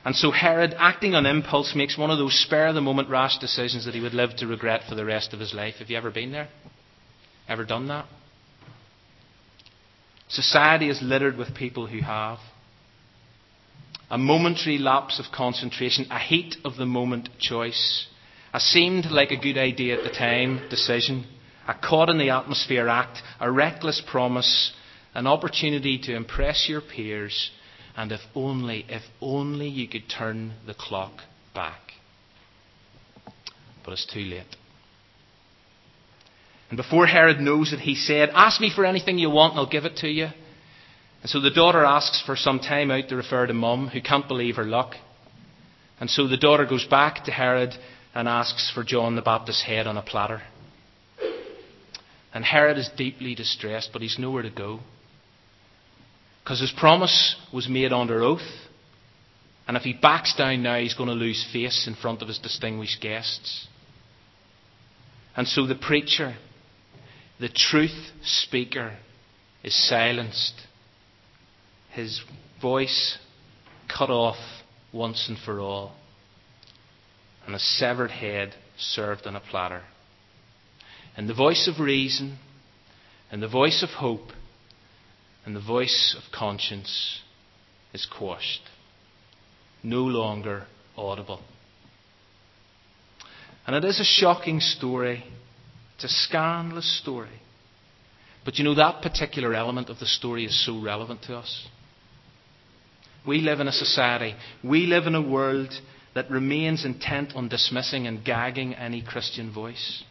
And 0.05 0.15
so 0.15 0.31
Herod, 0.31 0.75
acting 0.77 1.15
on 1.15 1.25
impulse, 1.25 1.73
makes 1.75 1.97
one 1.97 2.11
of 2.11 2.17
those 2.17 2.37
spare 2.37 2.73
the 2.73 2.81
moment 2.81 3.09
rash 3.09 3.37
decisions 3.37 3.85
that 3.85 3.93
he 3.93 4.01
would 4.01 4.13
live 4.13 4.35
to 4.37 4.47
regret 4.47 4.81
for 4.89 4.95
the 4.95 5.05
rest 5.05 5.33
of 5.33 5.39
his 5.39 5.53
life. 5.53 5.75
Have 5.79 5.89
you 5.89 5.97
ever 5.97 6.11
been 6.11 6.31
there? 6.31 6.49
Ever 7.47 7.63
done 7.63 7.87
that? 7.87 8.05
Society 10.27 10.89
is 10.89 11.01
littered 11.01 11.37
with 11.37 11.55
people 11.55 11.87
who 11.87 12.01
have. 12.01 12.39
A 14.09 14.17
momentary 14.17 14.77
lapse 14.77 15.19
of 15.19 15.31
concentration, 15.33 16.07
a 16.11 16.19
heat 16.19 16.57
of 16.65 16.75
the 16.75 16.85
moment 16.85 17.29
choice, 17.39 18.07
a 18.53 18.59
seemed 18.59 19.05
like 19.05 19.31
a 19.31 19.39
good 19.39 19.57
idea 19.57 19.97
at 19.97 20.03
the 20.03 20.09
time 20.09 20.67
decision, 20.69 21.25
a 21.67 21.73
caught 21.73 22.09
in 22.09 22.17
the 22.17 22.29
atmosphere 22.29 22.87
act, 22.87 23.19
a 23.39 23.51
reckless 23.51 24.01
promise, 24.09 24.73
an 25.13 25.27
opportunity 25.27 25.97
to 25.99 26.15
impress 26.15 26.67
your 26.67 26.81
peers, 26.81 27.51
and 27.95 28.11
if 28.11 28.21
only, 28.35 28.85
if 28.89 29.03
only 29.21 29.67
you 29.67 29.87
could 29.87 30.09
turn 30.09 30.53
the 30.65 30.73
clock 30.73 31.21
back. 31.53 31.79
But 33.85 33.93
it's 33.93 34.11
too 34.11 34.21
late. 34.21 34.55
And 36.69 36.77
before 36.77 37.05
Herod 37.05 37.39
knows 37.39 37.71
it, 37.71 37.79
he 37.79 37.93
said, 37.93 38.29
Ask 38.33 38.59
me 38.59 38.71
for 38.73 38.85
anything 38.85 39.19
you 39.19 39.29
want 39.29 39.53
and 39.53 39.59
I'll 39.59 39.69
give 39.69 39.85
it 39.85 39.97
to 39.97 40.07
you. 40.07 40.29
And 41.21 41.29
so 41.29 41.39
the 41.39 41.51
daughter 41.51 41.85
asks 41.85 42.23
for 42.25 42.35
some 42.35 42.59
time 42.59 42.89
out 42.89 43.09
to 43.09 43.15
refer 43.15 43.45
to 43.45 43.53
mum, 43.53 43.89
who 43.89 44.01
can't 44.01 44.27
believe 44.27 44.55
her 44.55 44.63
luck. 44.63 44.95
And 45.99 46.09
so 46.09 46.27
the 46.27 46.37
daughter 46.37 46.65
goes 46.65 46.85
back 46.85 47.25
to 47.25 47.31
Herod 47.31 47.73
and 48.15 48.27
asks 48.27 48.71
for 48.73 48.83
John 48.83 49.15
the 49.15 49.21
Baptist's 49.21 49.63
head 49.63 49.85
on 49.85 49.97
a 49.97 50.01
platter. 50.01 50.41
And 52.33 52.43
Herod 52.43 52.77
is 52.77 52.89
deeply 52.97 53.35
distressed, 53.35 53.89
but 53.93 54.01
he's 54.01 54.17
nowhere 54.17 54.41
to 54.41 54.49
go. 54.49 54.79
Because 56.43 56.59
his 56.59 56.73
promise 56.75 57.35
was 57.53 57.69
made 57.69 57.93
under 57.93 58.21
oath. 58.23 58.41
And 59.67 59.77
if 59.77 59.83
he 59.83 59.93
backs 59.93 60.35
down 60.35 60.63
now, 60.63 60.77
he's 60.77 60.95
going 60.95 61.09
to 61.09 61.15
lose 61.15 61.47
face 61.53 61.87
in 61.87 61.95
front 61.95 62.21
of 62.21 62.27
his 62.27 62.39
distinguished 62.39 63.01
guests. 63.01 63.67
And 65.37 65.47
so 65.47 65.65
the 65.65 65.75
preacher, 65.75 66.35
the 67.39 67.49
truth 67.49 68.11
speaker, 68.23 68.97
is 69.63 69.87
silenced. 69.87 70.53
His 71.91 72.21
voice 72.61 73.17
cut 73.87 74.09
off 74.09 74.37
once 74.91 75.27
and 75.29 75.37
for 75.37 75.59
all. 75.59 75.93
And 77.45 77.55
a 77.55 77.59
severed 77.59 78.11
head 78.11 78.53
served 78.77 79.27
on 79.27 79.35
a 79.35 79.39
platter. 79.39 79.83
And 81.15 81.29
the 81.29 81.33
voice 81.33 81.67
of 81.67 81.79
reason, 81.79 82.37
and 83.31 83.41
the 83.41 83.47
voice 83.47 83.83
of 83.83 83.89
hope, 83.89 84.31
and 85.45 85.55
the 85.55 85.61
voice 85.61 86.15
of 86.17 86.31
conscience 86.31 87.19
is 87.93 88.05
quashed, 88.05 88.61
no 89.83 90.03
longer 90.03 90.65
audible. 90.97 91.41
And 93.67 93.75
it 93.75 93.85
is 93.85 93.99
a 93.99 94.03
shocking 94.03 94.59
story. 94.59 95.23
It's 95.95 96.05
a 96.05 96.09
scandalous 96.09 96.99
story. 96.99 97.41
But 98.43 98.57
you 98.57 98.63
know, 98.63 98.75
that 98.75 99.01
particular 99.01 99.53
element 99.53 99.89
of 99.89 99.99
the 99.99 100.05
story 100.05 100.45
is 100.45 100.65
so 100.65 100.81
relevant 100.81 101.23
to 101.23 101.37
us. 101.37 101.67
We 103.25 103.39
live 103.39 103.61
in 103.61 103.69
a 103.69 103.71
society, 103.71 104.35
we 104.63 104.85
live 104.85 105.07
in 105.07 105.15
a 105.15 105.21
world 105.21 105.73
that 106.13 106.29
remains 106.29 106.83
intent 106.83 107.33
on 107.35 107.47
dismissing 107.47 108.05
and 108.05 108.23
gagging 108.23 108.73
any 108.73 109.01
Christian 109.01 109.51
voice 109.51 110.03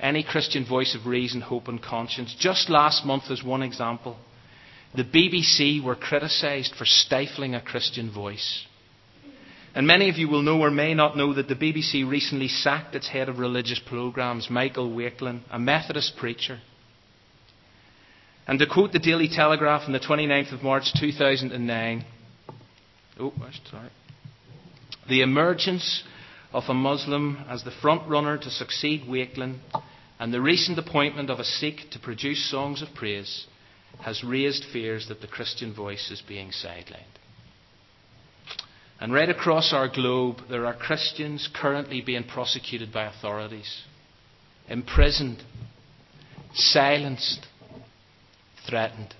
any 0.00 0.22
Christian 0.22 0.64
voice 0.64 0.94
of 0.94 1.06
reason, 1.06 1.40
hope, 1.40 1.68
and 1.68 1.82
conscience. 1.82 2.34
Just 2.38 2.70
last 2.70 3.04
month, 3.04 3.30
as 3.30 3.42
one 3.42 3.62
example, 3.62 4.16
the 4.94 5.04
BBC 5.04 5.82
were 5.82 5.96
criticised 5.96 6.74
for 6.74 6.84
stifling 6.84 7.54
a 7.54 7.60
Christian 7.60 8.10
voice. 8.10 8.64
And 9.74 9.86
many 9.86 10.08
of 10.08 10.16
you 10.16 10.28
will 10.28 10.42
know 10.42 10.60
or 10.60 10.70
may 10.70 10.94
not 10.94 11.16
know 11.16 11.34
that 11.34 11.46
the 11.48 11.54
BBC 11.54 12.08
recently 12.08 12.48
sacked 12.48 12.94
its 12.94 13.08
head 13.08 13.28
of 13.28 13.38
religious 13.38 13.78
programmes, 13.78 14.48
Michael 14.50 14.90
Wakelin, 14.90 15.40
a 15.50 15.58
Methodist 15.58 16.16
preacher. 16.16 16.58
And 18.46 18.58
to 18.60 18.66
quote 18.66 18.92
the 18.92 18.98
Daily 18.98 19.28
Telegraph 19.28 19.82
on 19.86 19.92
the 19.92 20.00
29th 20.00 20.52
of 20.52 20.62
March 20.62 20.92
2009, 20.98 22.04
oh, 23.20 23.32
sorry. 23.70 23.90
The 25.08 25.20
emergence 25.20 26.02
of 26.52 26.64
a 26.68 26.74
Muslim 26.74 27.44
as 27.48 27.64
the 27.64 27.70
front 27.70 28.08
runner 28.08 28.38
to 28.38 28.50
succeed 28.50 29.02
Wakelin 29.02 29.58
and 30.18 30.32
the 30.32 30.40
recent 30.40 30.78
appointment 30.78 31.30
of 31.30 31.38
a 31.38 31.44
Sikh 31.44 31.90
to 31.92 31.98
produce 31.98 32.50
songs 32.50 32.82
of 32.82 32.94
praise 32.94 33.46
has 34.00 34.24
raised 34.24 34.64
fears 34.72 35.08
that 35.08 35.20
the 35.20 35.26
Christian 35.26 35.74
voice 35.74 36.10
is 36.10 36.22
being 36.26 36.48
sidelined. 36.48 37.04
And 39.00 39.12
right 39.12 39.28
across 39.28 39.72
our 39.72 39.88
globe, 39.88 40.38
there 40.50 40.66
are 40.66 40.74
Christians 40.74 41.48
currently 41.54 42.00
being 42.00 42.24
prosecuted 42.24 42.92
by 42.92 43.04
authorities, 43.06 43.82
imprisoned, 44.68 45.42
silenced, 46.52 47.46
threatened. 48.68 49.14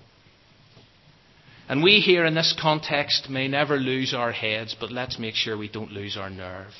And 1.69 1.83
we 1.83 1.99
here 1.99 2.25
in 2.25 2.33
this 2.33 2.53
context 2.59 3.29
may 3.29 3.47
never 3.47 3.77
lose 3.77 4.13
our 4.13 4.31
heads, 4.31 4.75
but 4.77 4.91
let's 4.91 5.19
make 5.19 5.35
sure 5.35 5.57
we 5.57 5.69
don't 5.69 5.91
lose 5.91 6.17
our 6.17 6.29
nerve. 6.29 6.73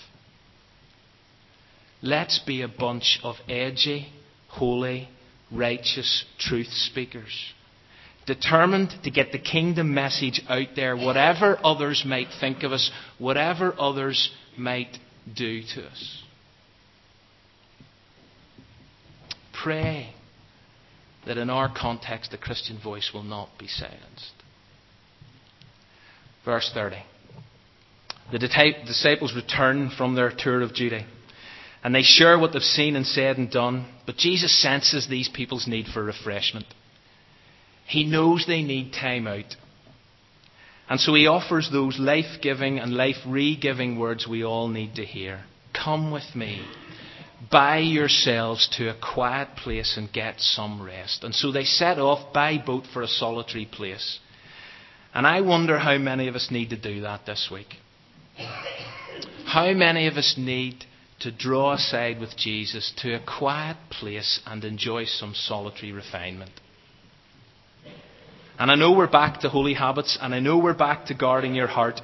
Let's 2.01 2.39
be 2.39 2.61
a 2.61 2.67
bunch 2.67 3.19
of 3.23 3.35
edgy, 3.49 4.07
holy, 4.47 5.09
righteous 5.51 6.25
truth 6.39 6.69
speakers. 6.71 7.53
Determined 8.25 8.93
to 9.03 9.11
get 9.11 9.31
the 9.31 9.39
kingdom 9.39 9.93
message 9.93 10.41
out 10.47 10.67
there, 10.75 10.95
whatever 10.95 11.59
others 11.63 12.03
might 12.05 12.27
think 12.39 12.63
of 12.63 12.71
us, 12.71 12.89
whatever 13.17 13.73
others 13.77 14.31
might 14.57 14.97
do 15.35 15.61
to 15.75 15.85
us. 15.87 16.23
Pray 19.61 20.13
that 21.25 21.37
in 21.37 21.49
our 21.49 21.69
context 21.75 22.31
the 22.31 22.37
Christian 22.37 22.79
voice 22.81 23.11
will 23.13 23.23
not 23.23 23.49
be 23.59 23.67
silenced. 23.67 24.33
Verse 26.45 26.71
30. 26.73 26.95
The 28.31 28.39
disciples 28.85 29.33
return 29.35 29.91
from 29.97 30.15
their 30.15 30.31
tour 30.31 30.61
of 30.61 30.73
duty 30.73 31.05
and 31.83 31.95
they 31.95 32.01
share 32.01 32.37
what 32.37 32.53
they've 32.53 32.61
seen 32.61 32.95
and 32.95 33.05
said 33.05 33.37
and 33.37 33.49
done. 33.49 33.85
But 34.05 34.17
Jesus 34.17 34.61
senses 34.61 35.07
these 35.07 35.29
people's 35.29 35.67
need 35.67 35.87
for 35.87 36.03
refreshment. 36.03 36.65
He 37.87 38.03
knows 38.03 38.45
they 38.45 38.61
need 38.61 38.93
time 38.93 39.27
out. 39.27 39.55
And 40.89 40.99
so 40.99 41.13
he 41.13 41.27
offers 41.27 41.69
those 41.71 41.97
life 41.99 42.41
giving 42.41 42.79
and 42.79 42.93
life 42.93 43.17
re 43.25 43.55
giving 43.55 43.97
words 43.97 44.27
we 44.27 44.43
all 44.43 44.67
need 44.67 44.95
to 44.95 45.05
hear. 45.05 45.41
Come 45.73 46.11
with 46.11 46.35
me. 46.35 46.65
By 47.49 47.77
yourselves 47.77 48.67
to 48.77 48.89
a 48.89 48.99
quiet 48.99 49.55
place 49.55 49.95
and 49.97 50.11
get 50.11 50.41
some 50.41 50.81
rest. 50.81 51.23
And 51.23 51.33
so 51.33 51.51
they 51.51 51.63
set 51.63 51.97
off 51.97 52.33
by 52.33 52.57
boat 52.57 52.83
for 52.91 53.01
a 53.01 53.07
solitary 53.07 53.65
place. 53.65 54.19
And 55.13 55.25
I 55.25 55.41
wonder 55.41 55.79
how 55.79 55.97
many 55.97 56.27
of 56.27 56.35
us 56.35 56.49
need 56.51 56.71
to 56.71 56.77
do 56.77 57.01
that 57.01 57.25
this 57.25 57.49
week. 57.51 57.75
How 59.45 59.71
many 59.73 60.07
of 60.07 60.15
us 60.15 60.35
need 60.37 60.85
to 61.19 61.31
draw 61.31 61.73
aside 61.73 62.19
with 62.19 62.37
Jesus 62.37 62.93
to 62.97 63.13
a 63.13 63.25
quiet 63.25 63.77
place 63.89 64.39
and 64.45 64.63
enjoy 64.63 65.05
some 65.05 65.33
solitary 65.33 65.91
refinement. 65.91 66.51
And 68.57 68.69
I 68.69 68.75
know 68.75 68.91
we're 68.91 69.09
back 69.09 69.39
to 69.41 69.49
holy 69.49 69.73
habits, 69.73 70.17
and 70.21 70.35
I 70.35 70.39
know 70.39 70.57
we're 70.57 70.73
back 70.73 71.05
to 71.05 71.13
guarding 71.13 71.55
your 71.55 71.67
heart. 71.67 72.01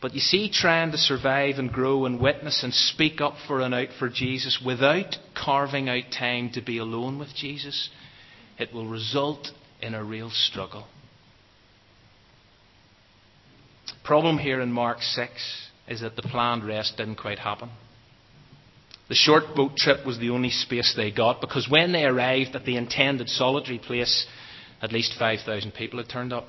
But 0.00 0.14
you 0.14 0.20
see, 0.20 0.50
trying 0.50 0.90
to 0.92 0.98
survive 0.98 1.56
and 1.58 1.70
grow 1.70 2.06
and 2.06 2.18
witness 2.18 2.62
and 2.62 2.72
speak 2.72 3.20
up 3.20 3.34
for 3.46 3.60
and 3.60 3.74
out 3.74 3.88
for 3.98 4.08
Jesus 4.08 4.60
without 4.64 5.16
carving 5.34 5.88
out 5.88 6.04
time 6.10 6.50
to 6.54 6.62
be 6.62 6.78
alone 6.78 7.18
with 7.18 7.34
Jesus, 7.36 7.90
it 8.58 8.72
will 8.72 8.88
result 8.88 9.48
in 9.80 9.94
a 9.94 10.02
real 10.02 10.30
struggle. 10.30 10.86
Problem 14.02 14.38
here 14.38 14.60
in 14.60 14.72
Mark 14.72 15.02
6 15.02 15.30
is 15.88 16.00
that 16.00 16.16
the 16.16 16.22
planned 16.22 16.66
rest 16.66 16.96
didn't 16.96 17.16
quite 17.16 17.38
happen. 17.38 17.70
The 19.08 19.14
short 19.14 19.54
boat 19.54 19.76
trip 19.76 20.06
was 20.06 20.18
the 20.18 20.30
only 20.30 20.50
space 20.50 20.94
they 20.96 21.10
got 21.10 21.40
because 21.40 21.68
when 21.68 21.92
they 21.92 22.04
arrived 22.04 22.54
at 22.54 22.64
the 22.64 22.76
intended 22.76 23.28
solitary 23.28 23.78
place, 23.78 24.26
at 24.80 24.92
least 24.92 25.14
5,000 25.18 25.72
people 25.72 25.98
had 25.98 26.08
turned 26.08 26.32
up. 26.32 26.48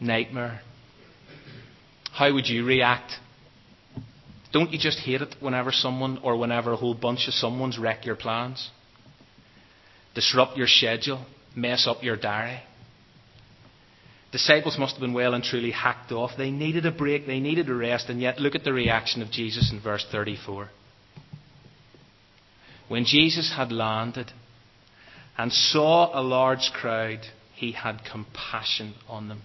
Nightmare. 0.00 0.60
How 2.12 2.32
would 2.32 2.48
you 2.48 2.64
react? 2.64 3.12
Don't 4.52 4.70
you 4.70 4.78
just 4.78 4.98
hate 4.98 5.22
it 5.22 5.36
whenever 5.40 5.72
someone 5.72 6.18
or 6.22 6.36
whenever 6.36 6.72
a 6.72 6.76
whole 6.76 6.94
bunch 6.94 7.26
of 7.26 7.34
someone's 7.34 7.78
wreck 7.78 8.04
your 8.04 8.16
plans? 8.16 8.70
Disrupt 10.14 10.56
your 10.56 10.66
schedule, 10.66 11.24
mess 11.56 11.86
up 11.86 12.02
your 12.02 12.16
diary? 12.16 12.60
Disciples 14.32 14.78
must 14.78 14.94
have 14.94 15.00
been 15.00 15.12
well 15.12 15.34
and 15.34 15.44
truly 15.44 15.70
hacked 15.70 16.10
off. 16.10 16.32
They 16.36 16.50
needed 16.50 16.86
a 16.86 16.90
break, 16.90 17.26
they 17.26 17.38
needed 17.38 17.68
a 17.68 17.74
rest, 17.74 18.08
and 18.08 18.20
yet 18.20 18.40
look 18.40 18.54
at 18.54 18.64
the 18.64 18.72
reaction 18.72 19.22
of 19.22 19.30
Jesus 19.30 19.70
in 19.70 19.80
verse 19.80 20.04
34. 20.10 20.68
When 22.88 23.04
Jesus 23.04 23.52
had 23.56 23.70
landed 23.70 24.32
and 25.38 25.52
saw 25.52 26.18
a 26.18 26.20
large 26.20 26.70
crowd, 26.74 27.20
he 27.54 27.72
had 27.72 28.00
compassion 28.10 28.94
on 29.08 29.28
them. 29.28 29.42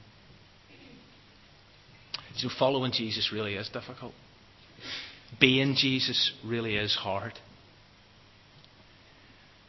So 2.37 2.49
following 2.57 2.91
Jesus 2.91 3.31
really 3.33 3.55
is 3.55 3.69
difficult. 3.69 4.13
Being 5.39 5.75
Jesus 5.75 6.33
really 6.45 6.75
is 6.75 6.95
hard. 6.95 7.33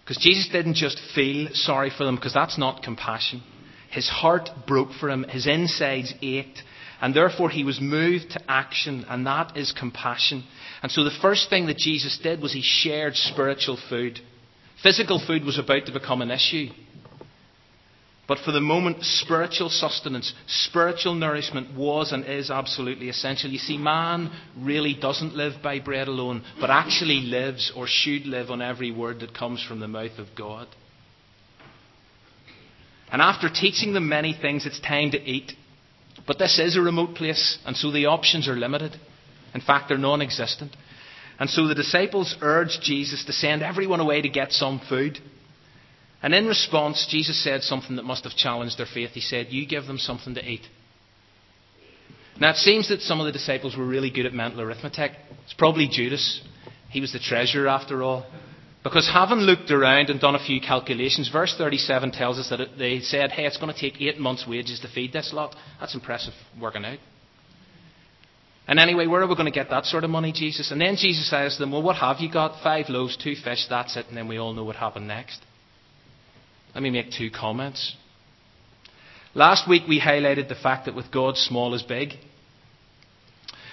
Because 0.04 0.22
Jesus 0.22 0.48
didn't 0.50 0.74
just 0.74 1.00
feel 1.14 1.48
sorry 1.52 1.90
for 1.96 2.04
them, 2.04 2.16
because 2.16 2.34
that's 2.34 2.58
not 2.58 2.82
compassion. 2.82 3.42
His 3.90 4.08
heart 4.08 4.50
broke 4.66 4.92
for 4.92 5.08
him, 5.10 5.24
his 5.24 5.46
insides 5.46 6.14
ached, 6.20 6.62
and 7.00 7.14
therefore 7.14 7.50
he 7.50 7.64
was 7.64 7.80
moved 7.80 8.30
to 8.30 8.50
action, 8.50 9.06
and 9.08 9.26
that 9.26 9.56
is 9.56 9.72
compassion. 9.72 10.44
And 10.82 10.92
so 10.92 11.04
the 11.04 11.18
first 11.22 11.48
thing 11.48 11.66
that 11.66 11.78
Jesus 11.78 12.18
did 12.18 12.40
was 12.40 12.52
he 12.52 12.62
shared 12.62 13.16
spiritual 13.16 13.78
food. 13.88 14.20
Physical 14.82 15.20
food 15.24 15.44
was 15.44 15.58
about 15.58 15.86
to 15.86 15.92
become 15.92 16.22
an 16.22 16.30
issue. 16.30 16.68
But 18.28 18.40
for 18.40 18.52
the 18.52 18.60
moment, 18.60 19.02
spiritual 19.04 19.70
sustenance, 19.70 20.34
spiritual 20.46 21.14
nourishment 21.14 21.74
was 21.74 22.12
and 22.12 22.26
is 22.26 22.50
absolutely 22.50 23.08
essential. 23.08 23.50
You 23.50 23.58
see, 23.58 23.78
man 23.78 24.30
really 24.58 24.94
doesn't 24.94 25.34
live 25.34 25.62
by 25.62 25.78
bread 25.78 26.08
alone, 26.08 26.44
but 26.60 26.68
actually 26.68 27.20
lives 27.20 27.72
or 27.74 27.86
should 27.86 28.26
live 28.26 28.50
on 28.50 28.60
every 28.60 28.90
word 28.90 29.20
that 29.20 29.34
comes 29.34 29.64
from 29.64 29.80
the 29.80 29.88
mouth 29.88 30.18
of 30.18 30.26
God. 30.36 30.68
And 33.10 33.22
after 33.22 33.48
teaching 33.48 33.92
them 33.92 34.08
many 34.08 34.32
things, 34.34 34.66
it's 34.66 34.80
time 34.80 35.12
to 35.12 35.20
eat. 35.20 35.52
But 36.26 36.38
this 36.38 36.58
is 36.58 36.76
a 36.76 36.82
remote 36.82 37.14
place, 37.14 37.58
and 37.64 37.76
so 37.76 37.90
the 37.90 38.06
options 38.06 38.48
are 38.48 38.56
limited. 38.56 38.96
In 39.54 39.60
fact, 39.60 39.88
they're 39.88 39.98
non 39.98 40.20
existent. 40.20 40.76
And 41.38 41.48
so 41.48 41.66
the 41.66 41.74
disciples 41.74 42.36
urged 42.42 42.82
Jesus 42.82 43.24
to 43.24 43.32
send 43.32 43.62
everyone 43.62 44.00
away 44.00 44.20
to 44.20 44.28
get 44.28 44.52
some 44.52 44.80
food. 44.88 45.18
And 46.22 46.34
in 46.34 46.46
response, 46.46 47.06
Jesus 47.08 47.42
said 47.42 47.62
something 47.62 47.96
that 47.96 48.02
must 48.02 48.24
have 48.24 48.34
challenged 48.34 48.76
their 48.76 48.86
faith. 48.86 49.10
He 49.10 49.20
said, 49.20 49.46
You 49.50 49.66
give 49.66 49.86
them 49.86 49.98
something 49.98 50.34
to 50.34 50.44
eat. 50.44 50.62
Now, 52.40 52.50
it 52.50 52.56
seems 52.56 52.88
that 52.88 53.00
some 53.00 53.20
of 53.20 53.26
the 53.26 53.32
disciples 53.32 53.76
were 53.76 53.86
really 53.86 54.10
good 54.10 54.26
at 54.26 54.32
mental 54.32 54.60
arithmetic. 54.60 55.12
It's 55.44 55.54
probably 55.54 55.88
Judas. 55.88 56.40
He 56.90 57.00
was 57.00 57.12
the 57.12 57.18
treasurer, 57.18 57.68
after 57.68 58.02
all. 58.02 58.26
Because 58.84 59.10
having 59.12 59.38
looked 59.38 59.70
around 59.70 60.08
and 60.08 60.20
done 60.20 60.36
a 60.36 60.44
few 60.44 60.60
calculations, 60.60 61.28
verse 61.32 61.54
37 61.58 62.12
tells 62.12 62.38
us 62.38 62.48
that 62.50 62.60
it, 62.60 62.78
they 62.78 63.00
said, 63.00 63.32
hey, 63.32 63.44
it's 63.44 63.56
going 63.56 63.72
to 63.72 63.78
take 63.78 64.00
eight 64.00 64.18
months' 64.18 64.46
wages 64.46 64.80
to 64.80 64.88
feed 64.88 65.12
this 65.12 65.32
lot. 65.32 65.56
That's 65.80 65.94
impressive 65.94 66.34
working 66.60 66.84
out. 66.84 66.98
And 68.68 68.78
anyway, 68.78 69.06
where 69.06 69.22
are 69.22 69.26
we 69.26 69.34
going 69.34 69.46
to 69.46 69.50
get 69.50 69.70
that 69.70 69.86
sort 69.86 70.04
of 70.04 70.10
money, 70.10 70.30
Jesus? 70.30 70.70
And 70.70 70.80
then 70.80 70.96
Jesus 70.96 71.28
says 71.28 71.54
to 71.54 71.60
them, 71.60 71.72
well, 71.72 71.82
what 71.82 71.96
have 71.96 72.20
you 72.20 72.30
got? 72.30 72.62
Five 72.62 72.88
loaves, 72.88 73.16
two 73.16 73.34
fish, 73.34 73.66
that's 73.68 73.96
it. 73.96 74.06
And 74.08 74.16
then 74.16 74.28
we 74.28 74.36
all 74.36 74.52
know 74.52 74.64
what 74.64 74.76
happened 74.76 75.08
next. 75.08 75.40
Let 76.74 76.82
me 76.82 76.90
make 76.90 77.10
two 77.10 77.30
comments. 77.30 77.96
Last 79.34 79.68
week 79.68 79.82
we 79.88 80.00
highlighted 80.00 80.48
the 80.48 80.54
fact 80.54 80.84
that 80.84 80.94
with 80.94 81.10
God, 81.10 81.36
small 81.36 81.74
is 81.74 81.82
big. 81.82 82.10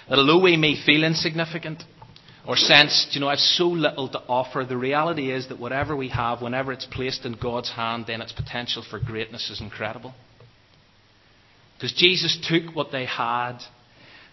That 0.10 0.18
although 0.18 0.42
we 0.42 0.56
may 0.56 0.82
feel 0.86 1.04
insignificant, 1.04 1.84
or 2.48 2.56
sense, 2.56 3.08
you 3.12 3.22
know, 3.22 3.28
I've 3.28 3.40
so 3.40 3.68
little 3.68 4.08
to 4.10 4.20
offer. 4.28 4.66
The 4.66 4.78
reality 4.78 5.32
is 5.32 5.50
that 5.50 5.60
whatever 5.60 5.96
we 5.96 6.10
have, 6.10 6.42
whenever 6.42 6.72
it's 6.72 6.86
placed 6.86 7.26
in 7.26 7.38
God's 7.42 7.72
hand, 7.72 8.06
then 8.08 8.22
its 8.22 8.32
potential 8.32 8.84
for 8.88 9.00
greatness 9.00 9.50
is 9.50 9.62
incredible. 9.62 10.14
Because 11.76 11.94
Jesus 11.94 12.38
took 12.48 12.76
what 12.76 12.92
they 12.92 13.06
had, 13.06 13.58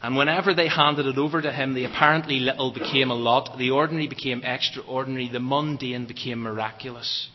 and 0.02 0.16
whenever 0.16 0.54
they 0.54 0.68
handed 0.68 1.06
it 1.06 1.16
over 1.16 1.40
to 1.40 1.52
Him, 1.52 1.74
the 1.74 1.84
apparently 1.84 2.40
little 2.40 2.72
became 2.72 3.10
a 3.10 3.14
lot, 3.14 3.56
the 3.58 3.70
ordinary 3.70 4.08
became 4.08 4.42
extraordinary, 4.42 5.28
the 5.32 5.40
mundane 5.40 6.06
became 6.06 6.40
miraculous. 6.40 7.28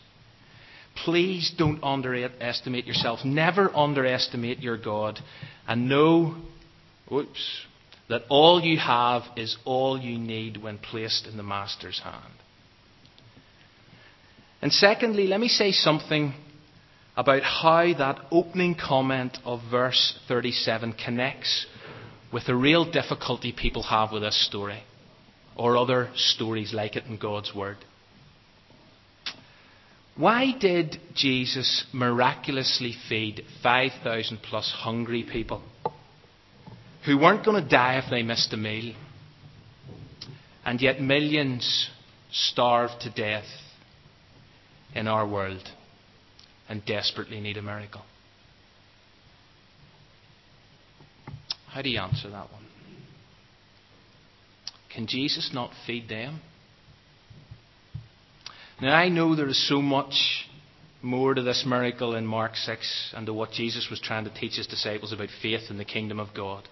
Please 1.05 1.53
don't 1.57 1.83
underestimate 1.83 2.85
yourself. 2.85 3.19
Never 3.23 3.75
underestimate 3.75 4.59
your 4.59 4.77
God. 4.77 5.19
And 5.67 5.89
know, 5.89 6.35
whoops, 7.09 7.61
that 8.09 8.23
all 8.29 8.61
you 8.61 8.77
have 8.77 9.23
is 9.35 9.57
all 9.65 9.99
you 9.99 10.17
need 10.17 10.57
when 10.57 10.77
placed 10.77 11.27
in 11.27 11.37
the 11.37 11.43
Master's 11.43 11.99
hand. 11.99 12.33
And 14.61 14.71
secondly, 14.71 15.27
let 15.27 15.39
me 15.39 15.47
say 15.47 15.71
something 15.71 16.33
about 17.15 17.43
how 17.43 17.93
that 17.97 18.19
opening 18.31 18.75
comment 18.75 19.37
of 19.43 19.59
verse 19.69 20.17
37 20.27 20.93
connects 20.93 21.65
with 22.31 22.45
the 22.45 22.55
real 22.55 22.89
difficulty 22.89 23.51
people 23.51 23.83
have 23.83 24.11
with 24.11 24.21
this 24.21 24.47
story 24.47 24.83
or 25.55 25.77
other 25.77 26.09
stories 26.15 26.73
like 26.73 26.95
it 26.95 27.05
in 27.05 27.17
God's 27.17 27.53
Word. 27.53 27.77
Why 30.15 30.51
did 30.59 30.97
Jesus 31.15 31.85
miraculously 31.93 32.93
feed 33.07 33.43
5,000 33.61 34.39
plus 34.41 34.71
hungry 34.71 35.23
people 35.23 35.61
who 37.07 37.17
weren't 37.17 37.45
going 37.45 37.63
to 37.63 37.67
die 37.67 38.01
if 38.03 38.09
they 38.09 38.21
missed 38.21 38.51
a 38.51 38.57
meal? 38.57 38.93
And 40.65 40.81
yet 40.81 41.01
millions 41.01 41.89
starve 42.31 42.89
to 42.99 43.09
death 43.09 43.45
in 44.93 45.07
our 45.07 45.25
world 45.25 45.69
and 46.67 46.85
desperately 46.85 47.39
need 47.39 47.55
a 47.55 47.61
miracle. 47.61 48.01
How 51.69 51.81
do 51.81 51.89
you 51.89 51.99
answer 51.99 52.29
that 52.29 52.51
one? 52.51 52.65
Can 54.93 55.07
Jesus 55.07 55.51
not 55.53 55.71
feed 55.85 56.09
them? 56.09 56.41
Now, 58.81 58.95
I 58.95 59.07
know 59.07 59.33
there 59.33 59.47
is 59.47 59.69
so 59.69 59.81
much 59.81 60.13
more 61.01 61.33
to 61.33 61.41
this 61.41 61.63
miracle 61.65 62.15
in 62.15 62.25
Mark 62.25 62.55
6 62.57 63.13
and 63.15 63.25
to 63.27 63.33
what 63.33 63.51
Jesus 63.51 63.87
was 63.89 64.01
trying 64.01 64.25
to 64.25 64.33
teach 64.33 64.57
his 64.57 64.67
disciples 64.67 65.13
about 65.13 65.29
faith 65.41 65.69
in 65.69 65.77
the 65.77 65.85
kingdom 65.85 66.19
of 66.19 66.33
God. 66.35 66.67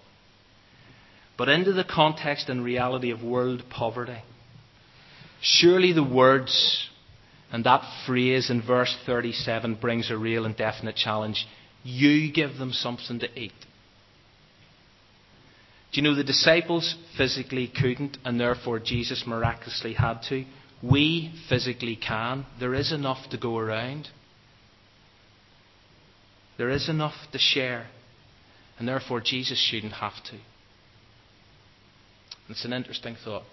But 1.38 1.50
into 1.50 1.74
the 1.74 1.84
context 1.84 2.50
and 2.50 2.64
reality 2.64 3.12
of 3.12 3.22
world 3.22 3.64
poverty, 3.70 4.22
surely 5.42 5.92
the 5.92 6.04
words 6.04 6.90
and 7.52 7.64
that 7.64 7.84
phrase 8.06 8.50
in 8.50 8.62
verse 8.62 8.96
37 9.06 9.76
brings 9.76 10.12
a 10.12 10.18
real 10.18 10.46
and 10.46 10.58
definite 10.58 10.96
challenge. 10.96 11.46
You 11.84 12.32
give 12.32 12.58
them 12.58 12.74
something 12.74 13.20
to 13.20 13.40
eat. 13.40 13.54
Do 15.92 16.02
you 16.02 16.04
know 16.04 16.16
the 16.16 16.24
disciples 16.24 16.96
physically 17.16 17.72
couldn't, 17.74 18.18
and 18.26 18.40
therefore 18.40 18.80
Jesus 18.80 19.24
miraculously 19.26 19.94
had 19.94 20.22
to? 20.30 20.44
We 20.84 21.34
physically 21.48 21.96
can. 21.96 22.46
There 22.60 22.74
is 22.74 22.92
enough 22.92 23.30
to 23.30 23.38
go 23.38 23.58
around. 23.58 24.10
There 26.58 26.70
is 26.70 26.90
enough 26.90 27.16
to 27.32 27.38
share. 27.38 27.88
And 28.78 28.86
therefore, 28.86 29.22
Jesus 29.22 29.58
shouldn't 29.58 29.94
have 29.94 30.22
to. 30.26 30.38
It's 32.50 32.66
an 32.66 32.74
interesting 32.74 33.16
thought. 33.24 33.44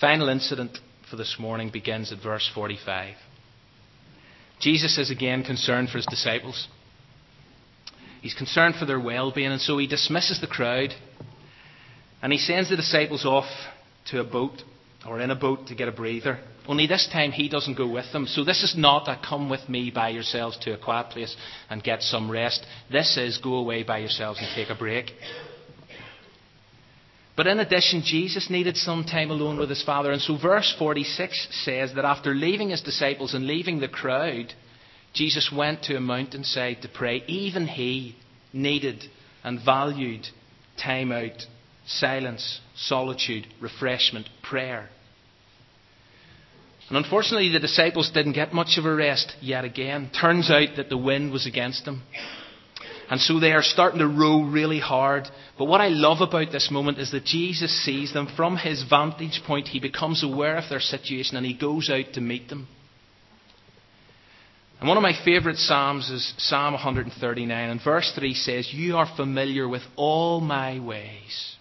Final 0.00 0.28
incident 0.28 0.78
for 1.10 1.16
this 1.16 1.36
morning 1.38 1.70
begins 1.70 2.12
at 2.12 2.22
verse 2.22 2.50
45. 2.54 3.14
Jesus 4.60 4.96
is 4.98 5.10
again 5.10 5.44
concerned 5.44 5.90
for 5.90 5.98
his 5.98 6.06
disciples. 6.06 6.68
He's 8.22 8.34
concerned 8.34 8.76
for 8.76 8.86
their 8.86 8.98
well 8.98 9.30
being, 9.32 9.52
and 9.52 9.60
so 9.60 9.78
he 9.78 9.86
dismisses 9.86 10.40
the 10.40 10.46
crowd 10.46 10.94
and 12.22 12.32
he 12.32 12.38
sends 12.38 12.70
the 12.70 12.76
disciples 12.76 13.24
off 13.24 13.48
to 14.06 14.20
a 14.20 14.24
boat 14.24 14.62
or 15.06 15.20
in 15.20 15.30
a 15.30 15.36
boat 15.36 15.66
to 15.68 15.74
get 15.74 15.88
a 15.88 15.92
breather. 15.92 16.38
Only 16.66 16.86
this 16.86 17.08
time 17.12 17.30
he 17.30 17.48
doesn't 17.48 17.76
go 17.76 17.88
with 17.88 18.10
them. 18.12 18.26
So 18.26 18.42
this 18.42 18.64
is 18.64 18.74
not 18.76 19.06
a 19.06 19.20
come 19.22 19.48
with 19.48 19.68
me 19.68 19.90
by 19.90 20.08
yourselves 20.08 20.58
to 20.62 20.72
a 20.72 20.78
quiet 20.78 21.10
place 21.10 21.36
and 21.70 21.82
get 21.82 22.02
some 22.02 22.30
rest. 22.30 22.66
This 22.90 23.16
is 23.16 23.38
go 23.38 23.54
away 23.54 23.84
by 23.84 23.98
yourselves 23.98 24.40
and 24.40 24.48
take 24.56 24.70
a 24.70 24.74
break. 24.74 25.12
But 27.36 27.46
in 27.46 27.60
addition, 27.60 28.02
Jesus 28.02 28.48
needed 28.48 28.78
some 28.78 29.04
time 29.04 29.30
alone 29.30 29.58
with 29.58 29.68
his 29.68 29.82
Father. 29.82 30.10
And 30.10 30.22
so 30.22 30.38
verse 30.38 30.74
46 30.78 31.48
says 31.64 31.92
that 31.94 32.06
after 32.06 32.34
leaving 32.34 32.70
his 32.70 32.80
disciples 32.80 33.34
and 33.34 33.46
leaving 33.46 33.78
the 33.78 33.88
crowd, 33.88 34.54
Jesus 35.12 35.52
went 35.54 35.82
to 35.84 35.96
a 35.96 36.00
mountainside 36.00 36.80
to 36.82 36.88
pray. 36.88 37.22
Even 37.26 37.66
he 37.66 38.16
needed 38.54 39.04
and 39.44 39.60
valued 39.62 40.26
time 40.82 41.12
out, 41.12 41.44
silence, 41.86 42.60
solitude, 42.74 43.46
refreshment, 43.60 44.28
prayer. 44.42 44.88
And 46.88 46.96
unfortunately, 46.96 47.52
the 47.52 47.60
disciples 47.60 48.10
didn't 48.14 48.32
get 48.32 48.54
much 48.54 48.78
of 48.78 48.86
a 48.86 48.94
rest 48.94 49.34
yet 49.42 49.64
again. 49.64 50.10
Turns 50.18 50.50
out 50.50 50.76
that 50.76 50.88
the 50.88 50.96
wind 50.96 51.32
was 51.32 51.46
against 51.46 51.84
them. 51.84 52.02
And 53.08 53.20
so 53.20 53.38
they 53.38 53.52
are 53.52 53.62
starting 53.62 54.00
to 54.00 54.08
row 54.08 54.42
really 54.42 54.80
hard. 54.80 55.28
But 55.58 55.66
what 55.66 55.80
I 55.80 55.88
love 55.88 56.20
about 56.20 56.50
this 56.50 56.70
moment 56.70 56.98
is 56.98 57.12
that 57.12 57.24
Jesus 57.24 57.84
sees 57.84 58.12
them 58.12 58.28
from 58.36 58.56
his 58.56 58.82
vantage 58.88 59.42
point. 59.46 59.68
He 59.68 59.78
becomes 59.78 60.24
aware 60.24 60.56
of 60.56 60.68
their 60.68 60.80
situation 60.80 61.36
and 61.36 61.46
he 61.46 61.54
goes 61.54 61.88
out 61.88 62.14
to 62.14 62.20
meet 62.20 62.48
them. 62.48 62.66
And 64.80 64.88
one 64.88 64.98
of 64.98 65.02
my 65.02 65.14
favourite 65.24 65.56
Psalms 65.56 66.10
is 66.10 66.34
Psalm 66.36 66.74
139. 66.74 67.70
And 67.70 67.80
verse 67.82 68.12
3 68.14 68.34
says, 68.34 68.72
You 68.72 68.96
are 68.96 69.08
familiar 69.16 69.68
with 69.68 69.82
all 69.94 70.40
my 70.40 70.80
ways. 70.80 71.56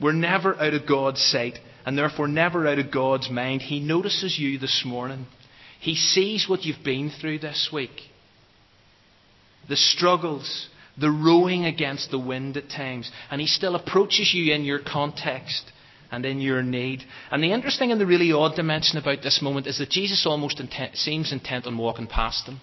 We're 0.00 0.12
never 0.12 0.56
out 0.56 0.74
of 0.74 0.88
God's 0.88 1.20
sight 1.20 1.58
and 1.86 1.96
therefore 1.96 2.28
never 2.28 2.66
out 2.66 2.78
of 2.78 2.90
God's 2.90 3.30
mind. 3.30 3.62
He 3.62 3.78
notices 3.78 4.38
you 4.38 4.58
this 4.58 4.82
morning. 4.84 5.26
He 5.80 5.94
sees 5.94 6.48
what 6.48 6.64
you've 6.64 6.82
been 6.82 7.10
through 7.10 7.40
this 7.40 7.68
week. 7.72 8.00
The 9.68 9.76
struggles, 9.76 10.68
the 10.98 11.10
rowing 11.10 11.64
against 11.64 12.10
the 12.10 12.18
wind 12.18 12.56
at 12.56 12.70
times. 12.70 13.10
And 13.30 13.40
He 13.40 13.46
still 13.46 13.74
approaches 13.74 14.32
you 14.34 14.52
in 14.52 14.64
your 14.64 14.80
context 14.80 15.70
and 16.10 16.24
in 16.24 16.40
your 16.40 16.62
need. 16.62 17.02
And 17.30 17.42
the 17.42 17.52
interesting 17.52 17.90
and 17.90 18.00
the 18.00 18.06
really 18.06 18.32
odd 18.32 18.54
dimension 18.54 18.98
about 18.98 19.22
this 19.22 19.40
moment 19.42 19.66
is 19.66 19.78
that 19.78 19.90
Jesus 19.90 20.26
almost 20.26 20.60
intent, 20.60 20.96
seems 20.96 21.32
intent 21.32 21.66
on 21.66 21.78
walking 21.78 22.06
past 22.06 22.46
them. 22.46 22.60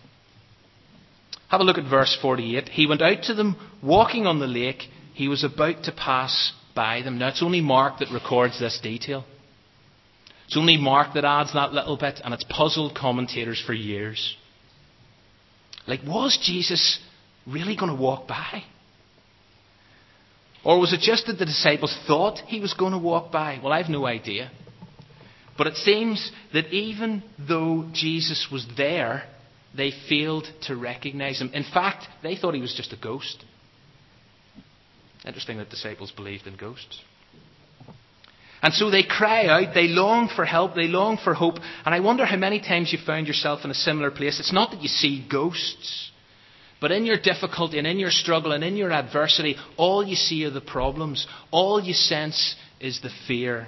Have 1.50 1.60
a 1.60 1.66
look 1.66 1.78
at 1.78 1.90
verse 1.90 2.18
48. 2.22 2.70
He 2.70 2.88
went 2.88 3.02
out 3.02 3.24
to 3.24 3.34
them 3.34 3.58
walking 3.84 4.26
on 4.26 4.40
the 4.40 4.48
lake. 4.48 4.84
He 5.14 5.28
was 5.28 5.44
about 5.44 5.84
to 5.84 5.92
pass 5.92 6.54
by 6.74 7.02
them. 7.02 7.20
Now, 7.20 7.28
it's 7.28 7.44
only 7.44 7.60
Mark 7.60 8.00
that 8.00 8.14
records 8.14 8.58
this 8.60 8.80
detail. 8.82 9.26
It's 10.48 10.58
only 10.58 10.78
Mark 10.78 11.14
that 11.16 11.26
adds 11.26 11.54
that 11.54 11.74
little 11.74 11.98
bit, 11.98 12.22
and 12.24 12.34
it's 12.34 12.46
puzzled 12.50 12.96
commentators 12.96 13.62
for 13.66 13.74
years. 13.74 14.38
Like, 15.88 16.02
was 16.06 16.38
Jesus 16.42 17.00
really 17.48 17.76
going 17.76 17.96
to 17.96 18.02
walk 18.02 18.28
by? 18.28 18.64
Or 20.64 20.80
was 20.80 20.94
it 20.94 21.00
just 21.00 21.26
that 21.26 21.40
the 21.40 21.46
disciples 21.46 21.98
thought 22.08 22.38
he 22.40 22.60
was 22.60 22.74
going 22.74 22.92
to 22.92 23.00
walk 23.00 23.32
by? 23.32 23.60
Well, 23.64 23.74
I 23.74 23.82
have 23.82 23.90
no 23.90 24.06
idea. 24.06 24.52
But 25.58 25.68
it 25.68 25.76
seems 25.76 26.32
that 26.54 26.68
even 26.68 27.24
though 27.38 27.90
Jesus 27.94 28.48
was 28.52 28.66
there, 28.78 29.24
they 29.76 29.92
failed 30.10 30.48
to 30.64 30.76
recognize 30.76 31.42
him. 31.42 31.52
In 31.54 31.64
fact, 31.64 32.08
they 32.24 32.36
thought 32.36 32.54
he 32.54 32.62
was 32.62 32.74
just 32.76 32.94
a 32.94 32.98
ghost. 32.98 33.44
Interesting 35.26 35.58
that 35.58 35.70
disciples 35.70 36.12
believed 36.12 36.48
in 36.48 36.58
ghosts. 36.58 37.00
And 38.62 38.74
so 38.74 38.92
they 38.92 39.04
cry 39.04 39.48
out, 39.48 39.74
they 39.74 39.88
long 39.88 40.30
for 40.36 40.46
help, 40.46 40.76
they 40.76 40.88
long 40.88 41.18
for 41.18 41.34
hope. 41.34 41.56
And 41.84 41.96
I 41.96 42.00
wonder 42.00 42.26
how 42.26 42.38
many 42.38 42.60
times 42.60 42.92
you've 42.92 43.02
found 43.02 43.28
yourself 43.28 43.66
in 43.66 43.72
a 43.72 43.76
similar 43.76 44.12
place. 44.12 44.40
It's 44.40 44.54
not 44.54 44.72
that 44.72 44.82
you 44.82 44.88
see 44.88 45.26
ghosts, 45.30 46.12
but 46.80 46.92
in 46.92 47.06
your 47.06 47.18
difficulty 47.18 47.80
and 47.80 47.88
in 47.88 47.98
your 47.98 48.12
struggle 48.12 48.52
and 48.52 48.64
in 48.64 48.76
your 48.76 48.92
adversity, 48.92 49.56
all 49.78 50.06
you 50.06 50.16
see 50.16 50.46
are 50.46 50.52
the 50.52 50.62
problems. 50.62 51.26
All 51.50 51.82
you 51.82 51.94
sense 51.94 52.56
is 52.80 53.02
the 53.02 53.10
fear. 53.28 53.68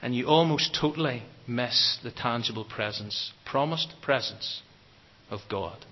And 0.00 0.16
you 0.16 0.26
almost 0.26 0.76
totally 0.80 1.22
miss 1.46 1.98
the 2.02 2.10
tangible 2.10 2.64
presence, 2.64 3.32
promised 3.44 3.94
presence 4.02 4.62
of 5.30 5.40
God. 5.48 5.84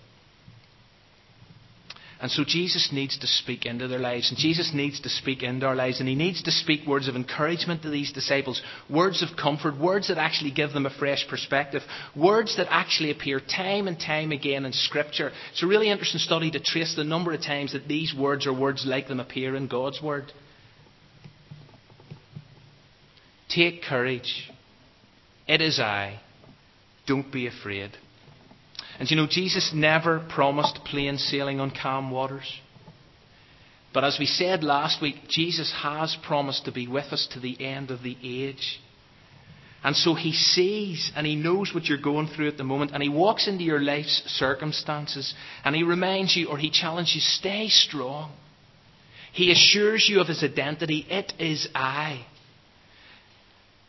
And 2.22 2.30
so 2.30 2.44
Jesus 2.44 2.90
needs 2.92 3.18
to 3.18 3.26
speak 3.26 3.64
into 3.64 3.88
their 3.88 3.98
lives, 3.98 4.28
and 4.28 4.38
Jesus 4.38 4.72
needs 4.74 5.00
to 5.00 5.08
speak 5.08 5.42
into 5.42 5.64
our 5.64 5.74
lives, 5.74 6.00
and 6.00 6.08
He 6.08 6.14
needs 6.14 6.42
to 6.42 6.50
speak 6.50 6.86
words 6.86 7.08
of 7.08 7.16
encouragement 7.16 7.80
to 7.82 7.88
these 7.88 8.12
disciples, 8.12 8.60
words 8.90 9.22
of 9.22 9.38
comfort, 9.38 9.78
words 9.78 10.08
that 10.08 10.18
actually 10.18 10.50
give 10.50 10.72
them 10.72 10.84
a 10.84 10.90
fresh 10.90 11.26
perspective, 11.28 11.82
words 12.14 12.58
that 12.58 12.66
actually 12.68 13.10
appear 13.10 13.40
time 13.40 13.88
and 13.88 13.98
time 13.98 14.32
again 14.32 14.66
in 14.66 14.72
Scripture. 14.72 15.32
It's 15.52 15.62
a 15.62 15.66
really 15.66 15.88
interesting 15.88 16.20
study 16.20 16.50
to 16.50 16.60
trace 16.60 16.94
the 16.94 17.04
number 17.04 17.32
of 17.32 17.40
times 17.40 17.72
that 17.72 17.88
these 17.88 18.14
words 18.14 18.46
or 18.46 18.52
words 18.52 18.84
like 18.86 19.08
them 19.08 19.20
appear 19.20 19.56
in 19.56 19.66
God's 19.66 20.02
Word. 20.02 20.30
Take 23.48 23.82
courage. 23.82 24.50
It 25.48 25.62
is 25.62 25.80
I. 25.80 26.20
Don't 27.06 27.32
be 27.32 27.46
afraid. 27.46 27.92
And 29.00 29.10
you 29.10 29.16
know, 29.16 29.26
Jesus 29.26 29.72
never 29.74 30.20
promised 30.20 30.84
plain 30.84 31.16
sailing 31.16 31.58
on 31.58 31.70
calm 31.70 32.10
waters. 32.10 32.60
But 33.94 34.04
as 34.04 34.18
we 34.18 34.26
said 34.26 34.62
last 34.62 35.00
week, 35.00 35.16
Jesus 35.26 35.72
has 35.82 36.14
promised 36.22 36.66
to 36.66 36.72
be 36.72 36.86
with 36.86 37.06
us 37.06 37.26
to 37.32 37.40
the 37.40 37.64
end 37.64 37.90
of 37.90 38.02
the 38.02 38.16
age. 38.22 38.78
And 39.82 39.96
so 39.96 40.12
he 40.12 40.32
sees 40.32 41.10
and 41.16 41.26
he 41.26 41.34
knows 41.34 41.72
what 41.74 41.86
you're 41.86 41.96
going 41.96 42.28
through 42.28 42.48
at 42.48 42.58
the 42.58 42.62
moment, 42.62 42.90
and 42.92 43.02
he 43.02 43.08
walks 43.08 43.48
into 43.48 43.64
your 43.64 43.80
life's 43.80 44.22
circumstances 44.26 45.32
and 45.64 45.74
he 45.74 45.82
reminds 45.82 46.36
you 46.36 46.48
or 46.48 46.58
he 46.58 46.70
challenges 46.70 47.14
you 47.14 47.20
stay 47.22 47.68
strong. 47.68 48.30
He 49.32 49.50
assures 49.50 50.06
you 50.10 50.20
of 50.20 50.28
his 50.28 50.44
identity 50.44 51.06
it 51.08 51.32
is 51.38 51.66
I. 51.74 52.26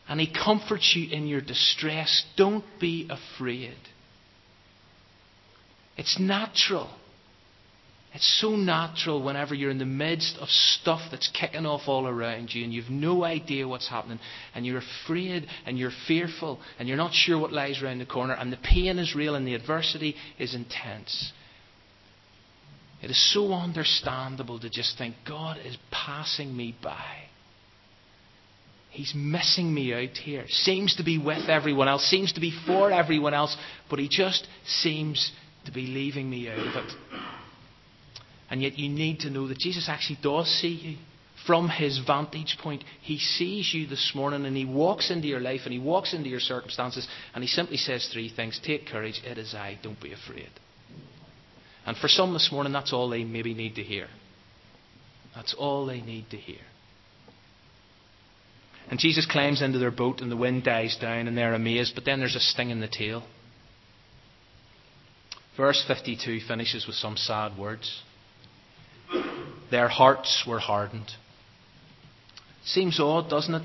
And 0.08 0.18
he 0.18 0.32
comforts 0.32 0.94
you 0.96 1.14
in 1.14 1.26
your 1.26 1.42
distress. 1.42 2.24
Don't 2.38 2.64
be 2.80 3.10
afraid. 3.10 3.76
It's 5.96 6.18
natural 6.18 6.90
It's 8.14 8.40
so 8.40 8.56
natural 8.56 9.22
whenever 9.22 9.54
you're 9.54 9.70
in 9.70 9.78
the 9.78 9.86
midst 9.86 10.36
of 10.38 10.48
stuff 10.50 11.00
that's 11.10 11.28
kicking 11.28 11.64
off 11.64 11.82
all 11.86 12.06
around 12.06 12.52
you 12.52 12.62
and 12.62 12.72
you've 12.72 12.90
no 12.90 13.24
idea 13.24 13.66
what's 13.66 13.88
happening 13.88 14.18
and 14.54 14.66
you're 14.66 14.82
afraid 15.04 15.46
and 15.64 15.78
you're 15.78 15.92
fearful 16.06 16.60
and 16.78 16.86
you're 16.86 16.98
not 16.98 17.14
sure 17.14 17.38
what 17.38 17.52
lies 17.52 17.82
around 17.82 17.98
the 17.98 18.06
corner 18.06 18.34
and 18.34 18.52
the 18.52 18.58
pain 18.58 18.98
is 18.98 19.14
real 19.14 19.34
and 19.34 19.46
the 19.46 19.54
adversity 19.54 20.14
is 20.38 20.54
intense. 20.54 21.32
It 23.02 23.10
is 23.10 23.32
so 23.32 23.52
understandable 23.52 24.60
to 24.60 24.68
just 24.68 24.98
think 24.98 25.14
God 25.26 25.58
is 25.64 25.76
passing 25.90 26.54
me 26.54 26.76
by. 26.82 27.02
He's 28.90 29.14
missing 29.16 29.72
me 29.72 29.94
out 29.94 30.18
here. 30.18 30.44
Seems 30.48 30.96
to 30.96 31.02
be 31.02 31.16
with 31.16 31.48
everyone 31.48 31.88
else, 31.88 32.04
seems 32.04 32.34
to 32.34 32.40
be 32.40 32.52
for 32.66 32.92
everyone 32.92 33.32
else, 33.32 33.56
but 33.88 33.98
he 33.98 34.06
just 34.06 34.46
seems 34.66 35.32
to 35.66 35.72
be 35.72 35.86
leaving 35.86 36.28
me 36.28 36.48
out 36.48 36.58
of 36.58 36.84
it. 36.84 36.92
And 38.50 38.62
yet 38.62 38.78
you 38.78 38.88
need 38.88 39.20
to 39.20 39.30
know 39.30 39.48
that 39.48 39.58
Jesus 39.58 39.88
actually 39.88 40.18
does 40.22 40.46
see 40.60 40.68
you. 40.68 40.96
From 41.46 41.68
his 41.68 41.98
vantage 42.06 42.56
point, 42.62 42.84
he 43.00 43.18
sees 43.18 43.74
you 43.74 43.86
this 43.86 44.12
morning 44.14 44.46
and 44.46 44.56
he 44.56 44.64
walks 44.64 45.10
into 45.10 45.26
your 45.26 45.40
life 45.40 45.62
and 45.64 45.72
he 45.72 45.78
walks 45.80 46.14
into 46.14 46.28
your 46.28 46.38
circumstances 46.38 47.08
and 47.34 47.42
he 47.42 47.48
simply 47.48 47.76
says 47.78 48.08
three 48.12 48.28
things 48.28 48.60
Take 48.62 48.86
courage, 48.86 49.20
it 49.24 49.38
is 49.38 49.54
I, 49.54 49.78
don't 49.82 50.00
be 50.00 50.12
afraid. 50.12 50.50
And 51.84 51.96
for 51.96 52.06
some 52.06 52.32
this 52.32 52.50
morning, 52.52 52.72
that's 52.72 52.92
all 52.92 53.08
they 53.08 53.24
maybe 53.24 53.54
need 53.54 53.74
to 53.74 53.82
hear. 53.82 54.06
That's 55.34 55.54
all 55.54 55.86
they 55.86 56.00
need 56.00 56.30
to 56.30 56.36
hear. 56.36 56.60
And 58.88 59.00
Jesus 59.00 59.26
climbs 59.26 59.62
into 59.62 59.78
their 59.78 59.90
boat, 59.90 60.20
and 60.20 60.30
the 60.30 60.36
wind 60.36 60.64
dies 60.64 60.96
down, 61.00 61.26
and 61.26 61.36
they're 61.36 61.54
amazed, 61.54 61.94
but 61.94 62.04
then 62.04 62.18
there's 62.18 62.36
a 62.36 62.40
sting 62.40 62.70
in 62.70 62.80
the 62.80 62.88
tail. 62.88 63.22
Verse 65.62 65.84
52 65.86 66.40
finishes 66.48 66.88
with 66.88 66.96
some 66.96 67.16
sad 67.16 67.56
words. 67.56 68.02
Their 69.70 69.86
hearts 69.86 70.42
were 70.44 70.58
hardened. 70.58 71.08
Seems 72.64 72.98
odd, 72.98 73.30
doesn't 73.30 73.54
it? 73.54 73.62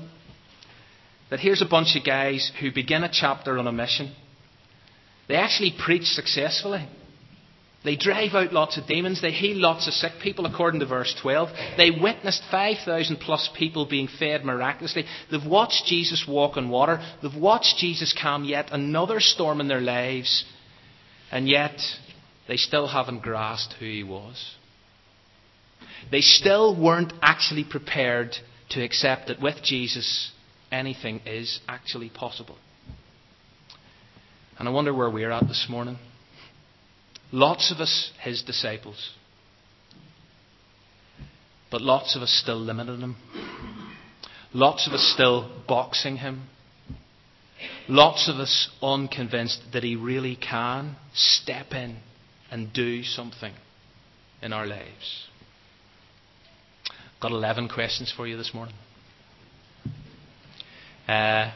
That 1.30 1.40
here's 1.40 1.60
a 1.60 1.66
bunch 1.66 1.96
of 1.96 2.06
guys 2.06 2.52
who 2.60 2.70
begin 2.70 3.02
a 3.02 3.10
chapter 3.12 3.58
on 3.58 3.66
a 3.66 3.72
mission. 3.72 4.14
They 5.26 5.34
actually 5.34 5.74
preach 5.76 6.04
successfully. 6.04 6.88
They 7.84 7.96
drive 7.96 8.32
out 8.32 8.52
lots 8.52 8.78
of 8.78 8.86
demons. 8.86 9.20
They 9.20 9.32
heal 9.32 9.60
lots 9.60 9.88
of 9.88 9.92
sick 9.92 10.12
people, 10.22 10.46
according 10.46 10.78
to 10.78 10.86
verse 10.86 11.12
12. 11.20 11.48
They 11.78 11.90
witnessed 11.90 12.44
5,000 12.48 13.16
plus 13.16 13.50
people 13.58 13.86
being 13.86 14.06
fed 14.20 14.44
miraculously. 14.44 15.04
They've 15.32 15.44
watched 15.44 15.86
Jesus 15.86 16.24
walk 16.28 16.56
on 16.58 16.68
water. 16.68 17.04
They've 17.24 17.34
watched 17.34 17.78
Jesus 17.78 18.16
calm 18.22 18.44
yet 18.44 18.68
another 18.70 19.18
storm 19.18 19.60
in 19.60 19.66
their 19.66 19.80
lives. 19.80 20.44
And 21.30 21.48
yet, 21.48 21.78
they 22.46 22.56
still 22.56 22.88
haven't 22.88 23.22
grasped 23.22 23.74
who 23.78 23.84
he 23.84 24.02
was. 24.02 24.54
They 26.10 26.20
still 26.20 26.80
weren't 26.80 27.12
actually 27.20 27.64
prepared 27.64 28.34
to 28.70 28.82
accept 28.82 29.28
that 29.28 29.40
with 29.40 29.62
Jesus, 29.62 30.32
anything 30.72 31.20
is 31.26 31.60
actually 31.68 32.10
possible. 32.10 32.56
And 34.58 34.68
I 34.68 34.72
wonder 34.72 34.92
where 34.94 35.10
we're 35.10 35.30
at 35.30 35.46
this 35.46 35.66
morning. 35.68 35.98
Lots 37.30 37.70
of 37.70 37.78
us, 37.78 38.10
his 38.22 38.42
disciples. 38.42 39.12
But 41.70 41.82
lots 41.82 42.16
of 42.16 42.22
us 42.22 42.30
still 42.42 42.58
limiting 42.58 43.00
him. 43.00 43.16
Lots 44.54 44.86
of 44.86 44.94
us 44.94 45.12
still 45.14 45.62
boxing 45.68 46.16
him. 46.16 46.44
Lots 47.88 48.28
of 48.28 48.36
us 48.36 48.70
unconvinced 48.82 49.72
that 49.72 49.82
he 49.82 49.96
really 49.96 50.36
can 50.36 50.96
step 51.14 51.72
in 51.72 51.98
and 52.50 52.72
do 52.72 53.02
something 53.02 53.52
in 54.42 54.52
our 54.52 54.66
lives. 54.66 55.28
Got 57.20 57.32
11 57.32 57.68
questions 57.68 58.12
for 58.14 58.26
you 58.26 58.36
this 58.36 58.54
morning. 58.54 58.74
Uh, 61.08 61.50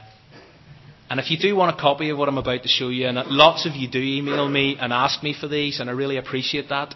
and 1.09 1.21
if 1.21 1.31
you 1.31 1.37
do 1.37 1.55
want 1.55 1.77
a 1.77 1.81
copy 1.81 2.09
of 2.09 2.19
what 2.19 2.29
I'm 2.29 2.39
about 2.39 2.63
to 2.63 2.69
show 2.69 2.89
you, 2.89 3.07
and 3.07 3.19
lots 3.29 3.67
of 3.67 3.77
you 3.77 3.89
do 3.89 4.01
email 4.01 4.49
me 4.49 4.77
and 4.81 4.93
ask 4.93 5.23
me 5.23 5.37
for 5.39 5.47
these, 5.47 5.79
and 5.79 5.91
I 5.91 5.93
really 5.93 6.17
appreciate 6.17 6.71
that. 6.71 6.95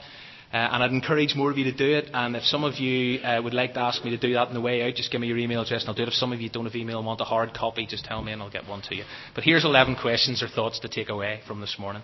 Uh, 0.52 0.56
and 0.56 0.82
I'd 0.82 0.92
encourage 0.92 1.34
more 1.34 1.50
of 1.50 1.58
you 1.58 1.64
to 1.64 1.72
do 1.72 1.96
it. 1.96 2.08
And 2.14 2.36
if 2.36 2.44
some 2.44 2.62
of 2.62 2.76
you 2.76 3.20
uh, 3.20 3.42
would 3.42 3.52
like 3.52 3.74
to 3.74 3.80
ask 3.80 4.04
me 4.04 4.10
to 4.10 4.16
do 4.16 4.32
that 4.34 4.48
on 4.48 4.54
the 4.54 4.60
way 4.60 4.82
out, 4.82 4.94
just 4.94 5.10
give 5.10 5.20
me 5.20 5.26
your 5.26 5.38
email 5.38 5.62
address 5.62 5.82
and 5.82 5.88
I'll 5.88 5.94
do 5.94 6.02
it. 6.04 6.08
If 6.08 6.14
some 6.14 6.32
of 6.32 6.40
you 6.40 6.48
don't 6.48 6.64
have 6.64 6.76
email 6.76 6.98
and 6.98 7.06
want 7.06 7.20
a 7.20 7.24
hard 7.24 7.52
copy, 7.52 7.86
just 7.86 8.04
tell 8.04 8.22
me 8.22 8.32
and 8.32 8.40
I'll 8.40 8.50
get 8.50 8.68
one 8.68 8.82
to 8.82 8.94
you. 8.94 9.04
But 9.34 9.44
here's 9.44 9.64
11 9.64 9.96
questions 9.96 10.42
or 10.42 10.48
thoughts 10.48 10.78
to 10.80 10.88
take 10.88 11.08
away 11.08 11.40
from 11.46 11.60
this 11.60 11.76
morning. 11.78 12.02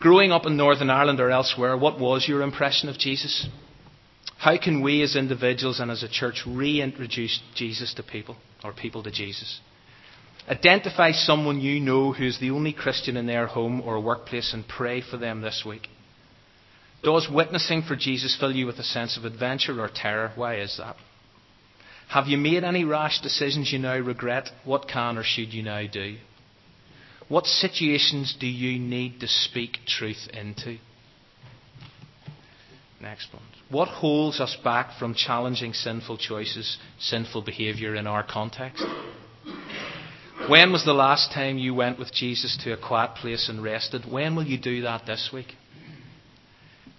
Growing 0.00 0.32
up 0.32 0.44
in 0.44 0.58
Northern 0.58 0.90
Ireland 0.90 1.18
or 1.18 1.30
elsewhere, 1.30 1.78
what 1.78 1.98
was 1.98 2.28
your 2.28 2.42
impression 2.42 2.90
of 2.90 2.98
Jesus? 2.98 3.48
How 4.36 4.58
can 4.58 4.82
we 4.82 5.02
as 5.02 5.16
individuals 5.16 5.80
and 5.80 5.90
as 5.90 6.02
a 6.02 6.08
church 6.08 6.42
reintroduce 6.46 7.40
Jesus 7.54 7.94
to 7.94 8.02
people 8.02 8.36
or 8.62 8.74
people 8.74 9.02
to 9.04 9.10
Jesus? 9.10 9.60
Identify 10.46 11.12
someone 11.12 11.58
you 11.60 11.80
know 11.80 12.12
who's 12.12 12.38
the 12.38 12.50
only 12.50 12.74
Christian 12.74 13.16
in 13.16 13.26
their 13.26 13.46
home 13.46 13.80
or 13.80 13.98
workplace 13.98 14.52
and 14.52 14.68
pray 14.68 15.00
for 15.00 15.16
them 15.16 15.40
this 15.40 15.64
week. 15.66 15.88
Does 17.04 17.28
witnessing 17.30 17.82
for 17.82 17.96
Jesus 17.96 18.34
fill 18.38 18.52
you 18.52 18.66
with 18.66 18.78
a 18.78 18.82
sense 18.82 19.18
of 19.18 19.26
adventure 19.26 19.78
or 19.78 19.90
terror? 19.94 20.32
Why 20.36 20.56
is 20.56 20.78
that? 20.78 20.96
Have 22.08 22.28
you 22.28 22.38
made 22.38 22.64
any 22.64 22.84
rash 22.84 23.20
decisions 23.20 23.70
you 23.72 23.78
now 23.78 23.98
regret? 23.98 24.48
What 24.64 24.88
can 24.88 25.18
or 25.18 25.22
should 25.22 25.52
you 25.52 25.62
now 25.62 25.86
do? 25.86 26.16
What 27.28 27.46
situations 27.46 28.34
do 28.38 28.46
you 28.46 28.78
need 28.78 29.20
to 29.20 29.28
speak 29.28 29.78
truth 29.86 30.28
into? 30.32 30.78
Next 33.00 33.32
one. 33.34 33.42
What 33.70 33.88
holds 33.88 34.40
us 34.40 34.56
back 34.64 34.98
from 34.98 35.14
challenging 35.14 35.74
sinful 35.74 36.18
choices, 36.18 36.78
sinful 36.98 37.42
behaviour 37.42 37.94
in 37.94 38.06
our 38.06 38.22
context? 38.22 38.84
When 40.48 40.72
was 40.72 40.84
the 40.84 40.94
last 40.94 41.32
time 41.32 41.58
you 41.58 41.74
went 41.74 41.98
with 41.98 42.12
Jesus 42.12 42.58
to 42.64 42.72
a 42.72 42.76
quiet 42.76 43.14
place 43.16 43.48
and 43.48 43.62
rested? 43.62 44.10
When 44.10 44.36
will 44.36 44.46
you 44.46 44.58
do 44.58 44.82
that 44.82 45.06
this 45.06 45.30
week? 45.32 45.54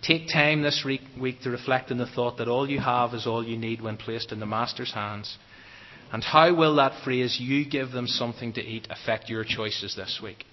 Take 0.05 0.27
time 0.27 0.61
this 0.61 0.85
week 0.85 1.01
to 1.41 1.49
reflect 1.49 1.89
on 1.89 1.97
the 1.97 2.05
thought 2.05 2.37
that 2.37 2.47
all 2.47 2.69
you 2.69 2.79
have 2.79 3.13
is 3.13 3.25
all 3.25 3.43
you 3.43 3.57
need 3.57 3.81
when 3.81 3.97
placed 3.97 4.31
in 4.31 4.39
the 4.39 4.45
Master's 4.45 4.93
hands. 4.93 5.37
And 6.11 6.23
how 6.23 6.53
will 6.53 6.75
that 6.75 7.03
phrase, 7.03 7.37
you 7.39 7.67
give 7.67 7.91
them 7.91 8.05
something 8.05 8.53
to 8.53 8.61
eat, 8.61 8.87
affect 8.91 9.29
your 9.29 9.43
choices 9.43 9.95
this 9.95 10.19
week? 10.21 10.45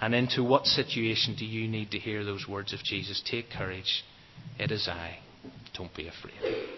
And 0.00 0.14
into 0.14 0.44
what 0.44 0.66
situation 0.66 1.36
do 1.38 1.46
you 1.46 1.66
need 1.68 1.90
to 1.92 1.98
hear 1.98 2.22
those 2.22 2.46
words 2.46 2.74
of 2.74 2.80
Jesus? 2.84 3.22
Take 3.28 3.50
courage. 3.50 4.04
It 4.58 4.70
is 4.70 4.88
I. 4.88 5.18
Don't 5.74 5.94
be 5.94 6.06
afraid. 6.06 6.77